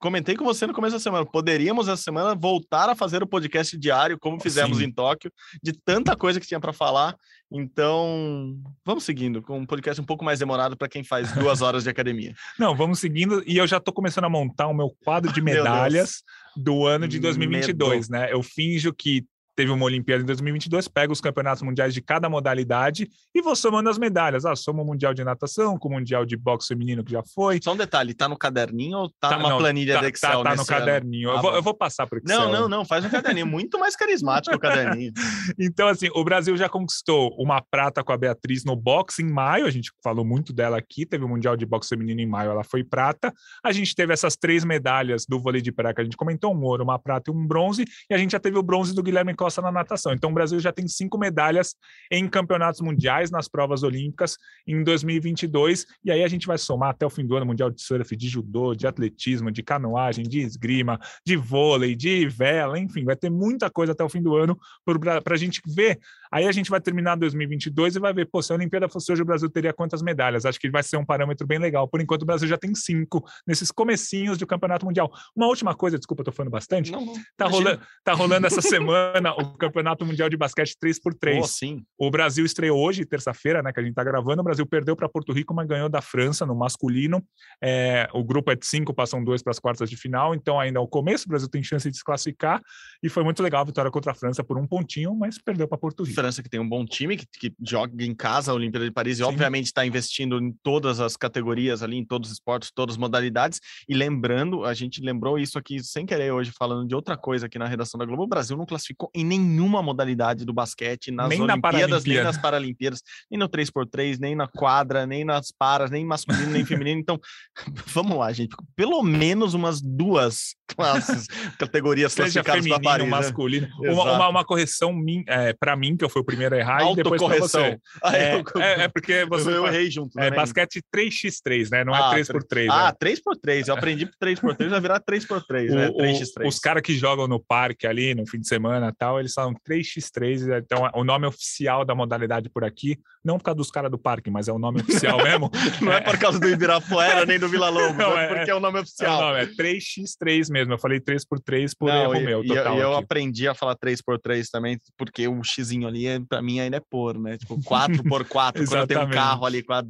[0.00, 1.26] comentei com você no começo da semana.
[1.26, 4.84] Poderíamos essa semana voltar a fazer o podcast diário, como fizemos Sim.
[4.84, 5.30] em Tóquio,
[5.62, 7.14] de tanta coisa que tinha para falar.
[7.52, 11.82] Então, vamos seguindo com um podcast um pouco mais demorado para quem faz duas horas
[11.82, 12.32] de academia.
[12.58, 13.42] Não, vamos seguindo.
[13.44, 16.22] E eu já estou começando a montar o meu quadro de medalhas
[16.56, 18.20] do ano de 2022, Medo.
[18.20, 18.32] né?
[18.32, 19.24] Eu finjo que
[19.60, 23.90] teve uma Olimpíada em 2022, pega os campeonatos mundiais de cada modalidade e vou somando
[23.90, 24.46] as medalhas.
[24.46, 27.60] Ah, soma o Mundial de Natação, com o Mundial de Boxe Feminino que já foi.
[27.62, 30.42] Só um detalhe, tá no caderninho ou tá, tá numa não, planilha tá, do Excel?
[30.42, 31.30] Tá, tá no caderninho.
[31.30, 32.40] Ah, eu, vou, eu, vou, passar para o Excel.
[32.40, 35.12] Não, não, não, faz um caderninho, muito mais carismático o caderninho.
[35.60, 39.66] então, assim, o Brasil já conquistou uma prata com a Beatriz no boxe em maio,
[39.66, 42.64] a gente falou muito dela aqui, teve o Mundial de Boxe Feminino em maio, ela
[42.64, 43.30] foi prata.
[43.62, 46.62] A gente teve essas três medalhas do vôlei de praia que a gente comentou, um
[46.62, 49.34] ouro, uma prata e um bronze, e a gente já teve o bronze do Guilherme
[49.34, 50.12] Costa na natação.
[50.12, 51.74] Então, o Brasil já tem cinco medalhas
[52.10, 54.36] em campeonatos mundiais, nas provas olímpicas,
[54.66, 55.86] em 2022.
[56.04, 58.28] E aí a gente vai somar até o fim do ano Mundial de Surf, de
[58.28, 63.70] judô, de atletismo, de canoagem, de esgrima, de vôlei, de vela, enfim, vai ter muita
[63.70, 65.98] coisa até o fim do ano para a gente ver.
[66.32, 69.22] Aí a gente vai terminar 2022 e vai ver, pô, se a Olimpíada fosse hoje,
[69.22, 70.46] o Brasil teria quantas medalhas?
[70.46, 71.88] Acho que vai ser um parâmetro bem legal.
[71.88, 75.10] Por enquanto, o Brasil já tem cinco nesses comecinhos do Campeonato Mundial.
[75.34, 76.92] Uma última coisa, desculpa, estou falando bastante.
[76.92, 81.40] Não, não, tá, rolando, tá rolando essa semana o Campeonato Mundial de Basquete 3x3.
[81.40, 81.82] Oh, sim.
[81.98, 84.40] O Brasil estreou hoje, terça-feira, né, que a gente está gravando.
[84.40, 87.24] O Brasil perdeu para Porto Rico, mas ganhou da França no masculino.
[87.62, 90.34] É, o grupo é de cinco, passam dois para as quartas de final.
[90.34, 92.60] Então, ainda é o começo, o Brasil tem chance de desclassificar.
[93.02, 95.76] E foi muito legal a vitória contra a França por um pontinho, mas perdeu para
[95.76, 96.19] Porto Rico.
[96.20, 99.18] França que tem um bom time, que, que joga em casa a Olimpíada de Paris
[99.18, 99.24] e, Sim.
[99.24, 103.58] obviamente, está investindo em todas as categorias ali, em todos os esportes, todas as modalidades.
[103.88, 107.58] E lembrando, a gente lembrou isso aqui sem querer hoje, falando de outra coisa aqui
[107.58, 108.24] na redação da Globo.
[108.24, 112.36] O Brasil não classificou em nenhuma modalidade do basquete nas nem Olimpíadas, na nem nas
[112.36, 117.00] Paralimpíadas, nem no 3x3, nem na quadra, nem nas paras, nem masculino, nem feminino.
[117.00, 117.18] Então,
[117.94, 118.54] vamos lá, gente.
[118.76, 121.26] Pelo menos umas duas classes,
[121.58, 123.04] categorias Seja classificadas para Paris.
[123.04, 123.10] Né?
[123.10, 123.68] masculino.
[123.80, 123.90] Né?
[123.90, 124.94] Uma, uma, uma, correção
[125.26, 127.78] é, para mim, que eu fui o primeiro a errar, e depois para você.
[128.02, 129.50] Ah, é, eu, é, é, porque você...
[129.50, 131.84] Eu errei junto É basquete 3x3, né?
[131.84, 132.66] Não ah, é 3x3.
[132.70, 133.08] Ah, né?
[133.08, 133.68] 3x3.
[133.68, 135.88] Eu aprendi 3x3, vai virar 3x3, né?
[135.90, 136.46] 3x3.
[136.46, 140.62] Os caras que jogam no parque ali, no fim de semana tal, eles falam 3x3,
[140.62, 144.30] então o nome oficial da modalidade por aqui, não por causa dos caras do parque,
[144.30, 145.50] mas é o nome oficial mesmo.
[145.80, 148.54] não é, é por causa do Ibirapuera nem do Vila Lobos, não, é, porque é
[148.54, 149.20] o nome oficial.
[149.20, 150.72] Não, é 3x3 mesmo.
[150.72, 152.44] Eu falei 3x3 por não, erro e, meu.
[152.44, 156.42] Total, e eu, eu aprendi a falar 3x3 também, porque o xizinho ali, é, para
[156.42, 157.36] mim, ainda é por, né?
[157.36, 158.66] Tipo, 4x4.
[158.66, 159.84] quando eu tenho um carro ali com a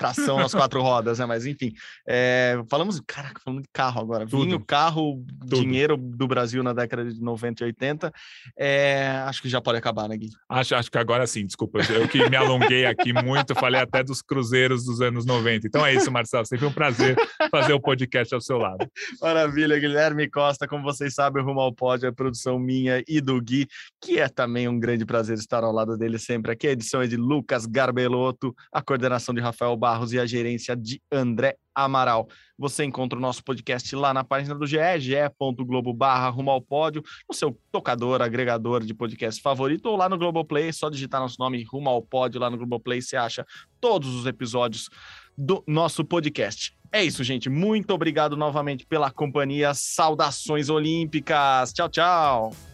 [0.00, 1.26] tração nas quatro rodas, né?
[1.26, 1.74] Mas enfim,
[2.08, 4.26] é, falamos, caraca, falando de carro agora.
[4.26, 4.44] Tudo.
[4.44, 5.60] Vinho, carro, Tudo.
[5.60, 8.12] dinheiro do Brasil na década de 90 e 80.
[8.58, 10.30] É, acho que já pode acabar, né, Gui?
[10.48, 11.80] Acho, acho que agora sim, desculpa.
[11.90, 15.66] Eu que me alonguei aqui muito, falei até dos cruzeiros dos anos 90.
[15.66, 16.46] Então é isso, Marcelo.
[16.46, 17.16] Sempre um prazer
[17.50, 18.90] fazer o podcast ao seu lado.
[19.20, 20.66] Maravilha, Guilherme Costa.
[20.66, 23.68] Como vocês sabem, o Rumo ao Pódio é produção minha e do Gui,
[24.00, 26.68] que é também um grande prazer estar ao lado dele sempre aqui.
[26.68, 31.02] A edição é de Lucas Garbelotto, a coordenação de Rafael Barros e a gerência de
[31.10, 32.28] André Amaral.
[32.56, 37.02] Você encontra o nosso podcast lá na página do GE, ge.globo barra rumo ao pódio,
[37.28, 41.64] no seu tocador, agregador de podcast favorito, ou lá no Globoplay, só digitar nosso nome
[41.64, 43.44] rumo ao pódio lá no Globoplay, você acha
[43.80, 44.88] todos os episódios
[45.36, 46.76] do nosso podcast.
[46.92, 47.48] É isso, gente.
[47.48, 49.74] Muito obrigado novamente pela companhia.
[49.74, 51.72] Saudações olímpicas.
[51.72, 52.69] Tchau, tchau.